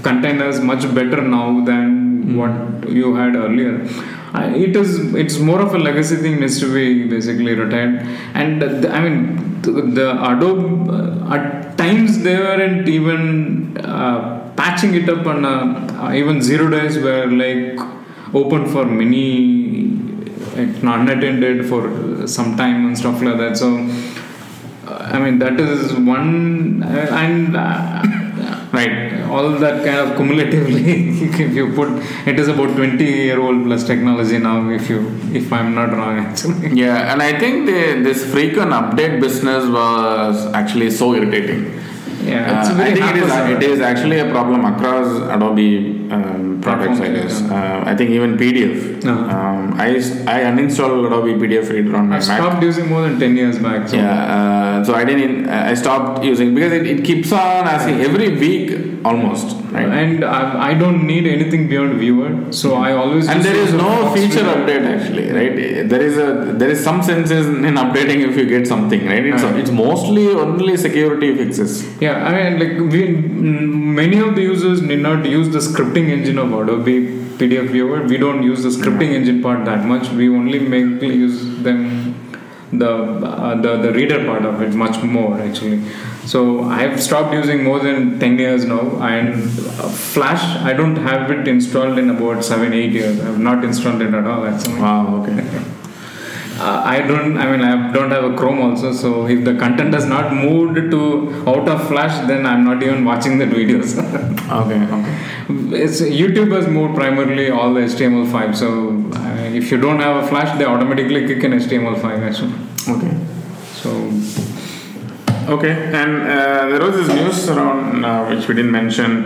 containers 0.04 0.60
much 0.60 0.84
better 0.94 1.22
now 1.22 1.64
than 1.64 2.06
Hmm. 2.28 2.36
what 2.36 2.90
you 2.90 3.16
had 3.16 3.36
earlier. 3.36 3.74
I 4.34 4.48
it 4.66 4.76
is 4.76 5.14
it's 5.24 5.38
more 5.40 5.62
of 5.66 5.74
a 5.74 5.80
legacy 5.80 6.18
thing 6.24 6.40
needs 6.42 6.60
to 6.64 6.68
be 6.74 7.08
basically 7.08 7.54
retired 7.54 7.94
and 8.34 8.62
the, 8.62 8.90
I 8.98 9.00
mean 9.06 9.62
the, 9.62 9.72
the 10.00 10.08
Adobe 10.32 10.90
uh, 10.92 11.34
at 11.36 11.78
times 11.78 12.20
they 12.24 12.36
weren't 12.36 12.90
even 12.90 13.78
uh, 13.78 14.47
patching 14.62 14.94
it 15.00 15.08
up 15.16 15.26
on 15.34 15.46
uh, 15.46 16.12
even 16.22 16.42
zero 16.42 16.68
days 16.76 16.98
were 17.08 17.26
like 17.44 17.80
open 18.42 18.64
for 18.74 18.86
many 18.86 19.26
like 20.58 20.76
unattended 20.96 21.66
for 21.72 21.82
some 22.36 22.50
time 22.62 22.80
and 22.88 22.98
stuff 22.98 23.22
like 23.28 23.38
that 23.44 23.56
so 23.64 23.70
uh, 24.88 25.10
I 25.16 25.20
mean 25.24 25.40
that 25.40 25.60
is 25.60 25.94
one 25.94 26.84
uh, 26.84 27.24
and 27.24 27.56
uh, 27.56 28.04
Right. 28.78 29.24
all 29.36 29.50
that 29.64 29.78
kind 29.86 29.98
of 30.04 30.18
cumulatively 30.18 30.84
if 31.46 31.54
you 31.56 31.74
put 31.74 31.90
it 32.28 32.38
is 32.42 32.50
about 32.50 32.76
20 32.76 33.04
year 33.04 33.40
old 33.40 33.64
plus 33.66 33.86
technology 33.92 34.38
now 34.40 34.70
if 34.70 34.90
you 34.90 35.00
if 35.34 35.52
I'm 35.54 35.74
not 35.74 35.94
wrong 35.94 36.20
actually 36.26 36.70
Yeah, 36.82 37.12
and 37.14 37.22
I 37.22 37.40
think 37.40 37.66
the, 37.66 37.80
this 38.08 38.30
frequent 38.34 38.72
update 38.72 39.22
business 39.22 39.66
was 39.68 40.46
actually 40.54 40.92
so 40.92 41.14
irritating. 41.16 41.62
Yeah. 42.24 42.62
Uh, 42.62 42.76
I 42.78 42.94
think 42.94 43.06
it 43.06 43.18
is, 43.18 43.32
it 43.32 43.64
is 43.64 43.80
actually 43.82 44.20
a 44.20 44.30
problem 44.32 44.66
across 44.66 45.08
Adobe 45.30 45.97
um, 46.12 46.60
products, 46.62 47.00
I 47.00 47.10
guess. 47.14 47.42
Uh, 47.42 47.84
I 47.86 47.96
think 47.96 48.10
even 48.12 48.38
PDF. 48.38 49.06
Uh-huh. 49.06 49.36
Um, 49.38 49.74
I, 49.80 49.90
I 50.36 50.38
uninstalled 50.52 51.06
Adobe 51.08 51.34
PDF 51.34 51.70
Reader 51.70 51.96
on 51.96 52.10
my 52.10 52.16
I 52.16 52.20
Mac. 52.20 52.40
stopped 52.40 52.64
using 52.64 52.88
more 52.90 53.02
than 53.02 53.20
10 53.20 53.36
years 53.38 53.60
back 53.60 53.88
so 53.88 53.96
Yeah, 53.98 54.36
uh, 54.36 54.84
so 54.84 54.94
I 54.96 55.04
didn't. 55.06 55.48
I 55.50 55.74
stopped 55.74 56.24
using 56.24 56.54
because 56.56 56.74
it, 56.74 56.86
it 56.88 57.04
keeps 57.06 57.32
on 57.32 57.68
asking 57.68 58.02
every 58.02 58.30
week 58.38 59.06
almost, 59.06 59.56
right? 59.72 59.86
and 59.88 60.26
I, 60.26 60.70
I 60.70 60.74
don't 60.74 61.06
need 61.06 61.26
anything 61.28 61.70
beyond 61.70 61.94
viewer 62.00 62.52
so 62.52 62.76
I 62.76 62.94
always 62.94 63.28
And 63.28 63.44
there 63.44 63.56
is 63.56 63.74
no 63.74 64.12
feature 64.14 64.44
update 64.56 64.86
actually, 64.94 65.32
right? 65.32 65.88
There 65.90 66.02
is 66.02 66.18
a 66.18 66.54
there 66.62 66.70
is 66.70 66.84
some 66.84 67.02
sense 67.04 67.30
in 67.32 67.64
in 67.64 67.76
updating 67.76 68.28
if 68.28 68.36
you 68.36 68.46
get 68.46 68.68
something, 68.68 69.06
right? 69.06 69.26
It's, 69.26 69.44
Right. 69.44 69.60
it's 69.62 69.72
mostly 69.72 70.28
only 70.30 70.76
security 70.78 71.30
fixes. 71.38 71.72
Yeah, 72.02 72.26
I 72.28 72.32
mean, 72.38 72.54
like 72.62 72.92
we, 72.94 73.02
many 74.02 74.18
of 74.20 74.36
the 74.36 74.42
users 74.42 74.82
need 74.82 75.00
not 75.00 75.26
use 75.26 75.50
the 75.50 75.62
scripting 75.98 76.10
engine 76.10 76.38
of 76.38 76.54
Adobe 76.54 77.08
PDF 77.38 77.70
Viewer. 77.70 78.04
We 78.04 78.18
don't 78.18 78.44
use 78.44 78.64
the 78.64 78.70
scripting 78.70 79.14
engine 79.14 79.42
part 79.42 79.66
that 79.66 79.86
much. 79.86 80.10
We 80.10 80.30
only 80.30 80.60
make 80.60 81.02
use 81.02 81.62
them 81.64 82.14
the 82.72 82.90
uh, 82.90 83.62
the 83.62 83.78
the 83.78 83.94
reader 83.94 84.26
part 84.26 84.46
of 84.46 84.62
it 84.62 84.74
much 84.74 85.02
more 85.04 85.40
actually. 85.40 85.82
So 86.26 86.64
I've 86.64 87.02
stopped 87.02 87.34
using 87.34 87.64
more 87.64 87.80
than 87.80 88.20
ten 88.20 88.38
years 88.38 88.66
now, 88.66 89.02
and 89.02 89.34
uh, 89.36 89.90
Flash 89.90 90.44
I 90.64 90.74
don't 90.74 90.98
have 90.98 91.32
it 91.32 91.48
installed 91.48 91.98
in 91.98 92.10
about 92.10 92.44
seven 92.44 92.74
eight 92.74 92.92
years. 92.92 93.20
I've 93.22 93.40
not 93.40 93.64
installed 93.64 94.02
it 94.02 94.14
at 94.14 94.28
all 94.28 94.46
actually. 94.46 94.80
Wow. 94.80 95.24
Okay. 95.24 95.64
uh, 96.60 96.82
I 96.86 97.02
don't. 97.02 97.38
I 97.38 97.46
mean, 97.52 97.62
I 97.62 97.92
don't 97.92 98.12
have 98.12 98.24
a 98.24 98.36
Chrome 98.36 98.60
also. 98.62 98.92
So 98.94 99.28
if 99.28 99.44
the 99.46 99.56
content 99.56 99.94
has 99.94 100.06
not 100.06 100.34
moved 100.34 100.92
to 100.92 101.44
out 101.48 101.68
of 101.70 101.88
Flash, 101.88 102.16
then 102.28 102.46
I'm 102.46 102.64
not 102.64 102.82
even 102.84 103.06
watching 103.06 103.38
the 103.38 103.46
videos. 103.46 103.96
Okay, 104.48 104.80
okay. 104.98 105.16
it's 105.84 106.00
YouTube 106.00 106.54
has 106.56 106.68
moved 106.68 106.96
primarily 106.96 107.50
all 107.50 107.74
the 107.74 107.82
HTML5. 107.82 108.56
So 108.56 108.68
uh, 109.20 109.58
if 109.60 109.72
you 109.72 109.78
don't 109.78 110.00
have 110.00 110.24
a 110.24 110.28
Flash, 110.28 110.58
they 110.58 110.64
automatically 110.64 111.28
kick 111.28 111.44
in 111.44 111.52
HTML5 111.52 112.06
as 112.30 112.42
well. 112.42 112.54
Okay. 112.96 113.14
So 113.82 113.90
Okay, 115.50 115.72
and 115.94 116.22
uh, 116.24 116.68
there 116.70 116.82
was 116.82 116.96
this 116.96 117.08
news 117.16 117.50
around 117.50 118.04
uh, 118.06 118.26
which 118.30 118.48
we 118.48 118.56
didn't 118.56 118.72
mention. 118.72 119.26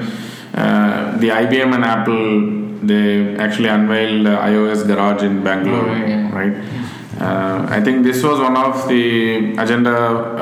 Uh, 0.53 1.17
the 1.17 1.29
IBM 1.29 1.73
and 1.73 1.83
Apple 1.83 2.61
they 2.85 3.35
actually 3.37 3.69
unveiled 3.69 4.25
iOS 4.27 4.85
Garage 4.87 5.23
in 5.23 5.43
Bangalore, 5.43 5.89
Oh, 5.89 5.95
yeah. 5.95 6.31
right? 6.35 6.55
Uh, 7.25 7.65
I 7.77 7.79
think 7.85 8.03
this 8.03 8.23
was 8.23 8.39
one 8.39 8.57
of 8.57 8.87
the 8.87 9.53
agenda 9.63 9.95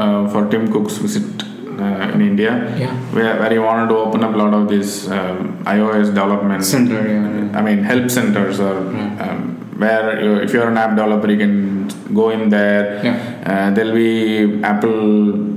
uh, 0.04 0.30
for 0.32 0.42
Tim 0.52 0.72
Cook's 0.72 0.98
visit 0.98 1.44
uh, 1.44 2.12
in 2.14 2.22
India, 2.22 2.54
Yeah. 2.78 2.94
where, 3.16 3.38
where 3.40 3.52
he 3.52 3.60
wanted 3.60 3.90
to 3.90 3.98
open 3.98 4.24
up 4.24 4.34
a 4.34 4.38
lot 4.38 4.54
of 4.54 4.70
these 4.70 5.10
um, 5.12 5.38
iOS 5.66 6.08
development 6.08 6.64
center, 6.64 7.02
yeah. 7.08 7.58
I 7.58 7.62
mean, 7.62 7.80
help 7.84 8.10
centers 8.10 8.60
or 8.60 8.78
um, 9.26 9.56
where 9.78 10.22
you, 10.24 10.36
if 10.46 10.54
you're 10.54 10.68
an 10.70 10.78
app 10.78 10.92
developer, 10.96 11.30
you 11.32 11.38
can 11.38 11.88
go 12.14 12.30
in 12.30 12.50
there. 12.50 13.04
Yeah. 13.04 13.16
Uh, 13.46 13.72
there'll 13.74 13.94
be 13.96 14.62
Apple 14.64 15.49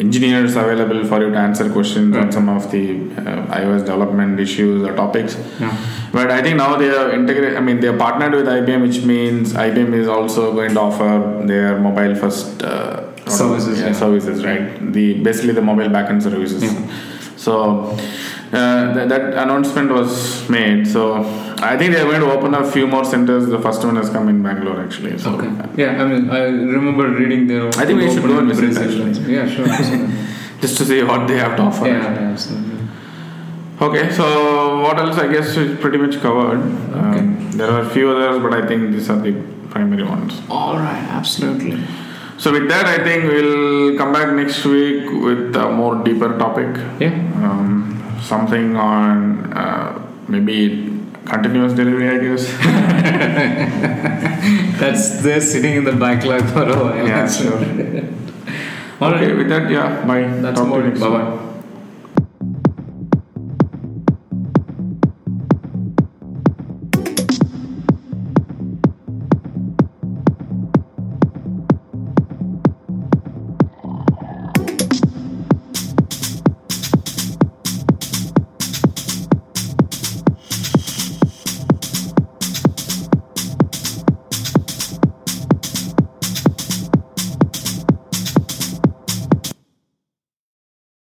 engineers 0.00 0.56
available 0.56 1.04
for 1.04 1.22
you 1.22 1.30
to 1.30 1.36
answer 1.36 1.70
questions 1.70 2.16
on 2.16 2.32
some 2.32 2.48
of 2.48 2.70
the 2.70 2.96
uh, 3.16 3.58
iOS 3.58 3.80
development 3.80 4.40
issues 4.40 4.82
or 4.82 4.94
topics. 4.94 5.36
Yeah. 5.60 5.76
But 6.12 6.30
I 6.30 6.42
think 6.42 6.56
now 6.56 6.76
they 6.76 6.90
are 6.90 7.12
integrated. 7.12 7.56
I 7.56 7.60
mean, 7.60 7.80
they 7.80 7.88
are 7.88 7.96
partnered 7.96 8.32
with 8.32 8.46
IBM, 8.46 8.82
which 8.82 9.04
means 9.04 9.52
IBM 9.52 9.94
is 9.94 10.08
also 10.08 10.52
going 10.52 10.74
to 10.74 10.80
offer 10.80 11.42
their 11.46 11.76
MobileFirst 11.76 12.62
uh, 12.62 13.14
Services, 13.30 13.80
yeah. 13.80 13.92
services, 13.92 14.44
right? 14.44 14.92
The 14.92 15.14
basically 15.22 15.54
the 15.54 15.62
mobile 15.62 15.88
backend 15.88 16.22
services. 16.22 16.62
Yeah. 16.62 17.36
So 17.36 17.96
uh, 18.52 18.92
that, 18.94 19.08
that 19.08 19.34
announcement 19.34 19.90
was 19.90 20.48
made. 20.50 20.86
So 20.86 21.22
I 21.72 21.76
think 21.78 21.92
they 21.94 22.00
are 22.00 22.04
going 22.04 22.20
to 22.20 22.30
open 22.30 22.54
a 22.54 22.70
few 22.70 22.86
more 22.86 23.04
centers. 23.04 23.46
The 23.46 23.58
first 23.58 23.84
one 23.84 23.96
has 23.96 24.10
come 24.10 24.28
in 24.28 24.42
Bangalore, 24.42 24.80
actually. 24.80 25.18
So 25.18 25.34
Okay. 25.34 25.50
Yeah, 25.82 26.02
I 26.02 26.06
mean, 26.06 26.30
I 26.30 26.42
remember 26.44 27.08
reading 27.08 27.46
their. 27.46 27.68
I 27.68 27.86
think 27.86 28.00
we 28.00 28.12
should 28.12 28.22
go 28.22 28.38
and 28.38 28.52
visit. 28.52 29.28
Yeah, 29.28 29.48
sure. 29.48 29.66
just 30.60 30.76
to 30.78 30.84
see 30.84 31.02
what 31.02 31.26
they 31.28 31.36
have 31.38 31.56
to 31.56 31.62
offer. 31.62 31.86
yeah, 31.86 32.12
yeah, 32.12 32.32
absolutely. 32.32 32.74
Okay, 33.80 34.12
so 34.12 34.80
what 34.82 34.98
else? 34.98 35.18
I 35.18 35.32
guess 35.32 35.56
we 35.56 35.74
pretty 35.74 35.98
much 35.98 36.20
covered. 36.20 36.60
Um, 36.94 37.50
there 37.52 37.70
are 37.70 37.80
a 37.80 37.90
few 37.90 38.10
others, 38.10 38.40
but 38.42 38.54
I 38.54 38.66
think 38.66 38.92
these 38.92 39.10
are 39.10 39.20
the 39.20 39.32
primary 39.70 40.04
ones. 40.04 40.40
All 40.48 40.76
right, 40.76 41.04
absolutely. 41.10 41.82
So 42.38 42.52
with 42.52 42.68
that, 42.68 42.86
I 42.86 43.02
think 43.02 43.24
we'll 43.24 43.96
come 43.96 44.12
back 44.12 44.32
next 44.34 44.64
week 44.64 45.10
with 45.10 45.56
a 45.56 45.70
more 45.70 45.96
deeper 46.04 46.38
topic. 46.38 46.76
Yeah. 47.00 47.14
Um, 47.42 48.18
something 48.22 48.76
on 48.76 49.52
uh, 49.52 50.00
maybe 50.28 50.93
continuous 51.24 51.72
delivery, 51.72 52.08
I 52.08 52.18
guess. 52.18 52.46
That's 54.80 55.22
they're 55.22 55.40
sitting 55.40 55.76
in 55.76 55.84
the 55.84 55.92
backlog 55.92 56.42
for 56.50 56.62
a 56.62 56.84
while. 56.84 57.06
Yeah, 57.06 57.28
sure. 57.28 57.58
All 59.00 59.12
okay, 59.14 59.26
right. 59.28 59.36
with 59.36 59.48
that, 59.48 59.70
yeah, 59.70 60.04
bye. 60.06 60.22
That's 60.22 60.58
Talk 60.58 60.70
to 60.72 60.78
you 60.78 60.82
next 60.84 61.00
Bye 61.00 61.08
bye. 61.08 61.40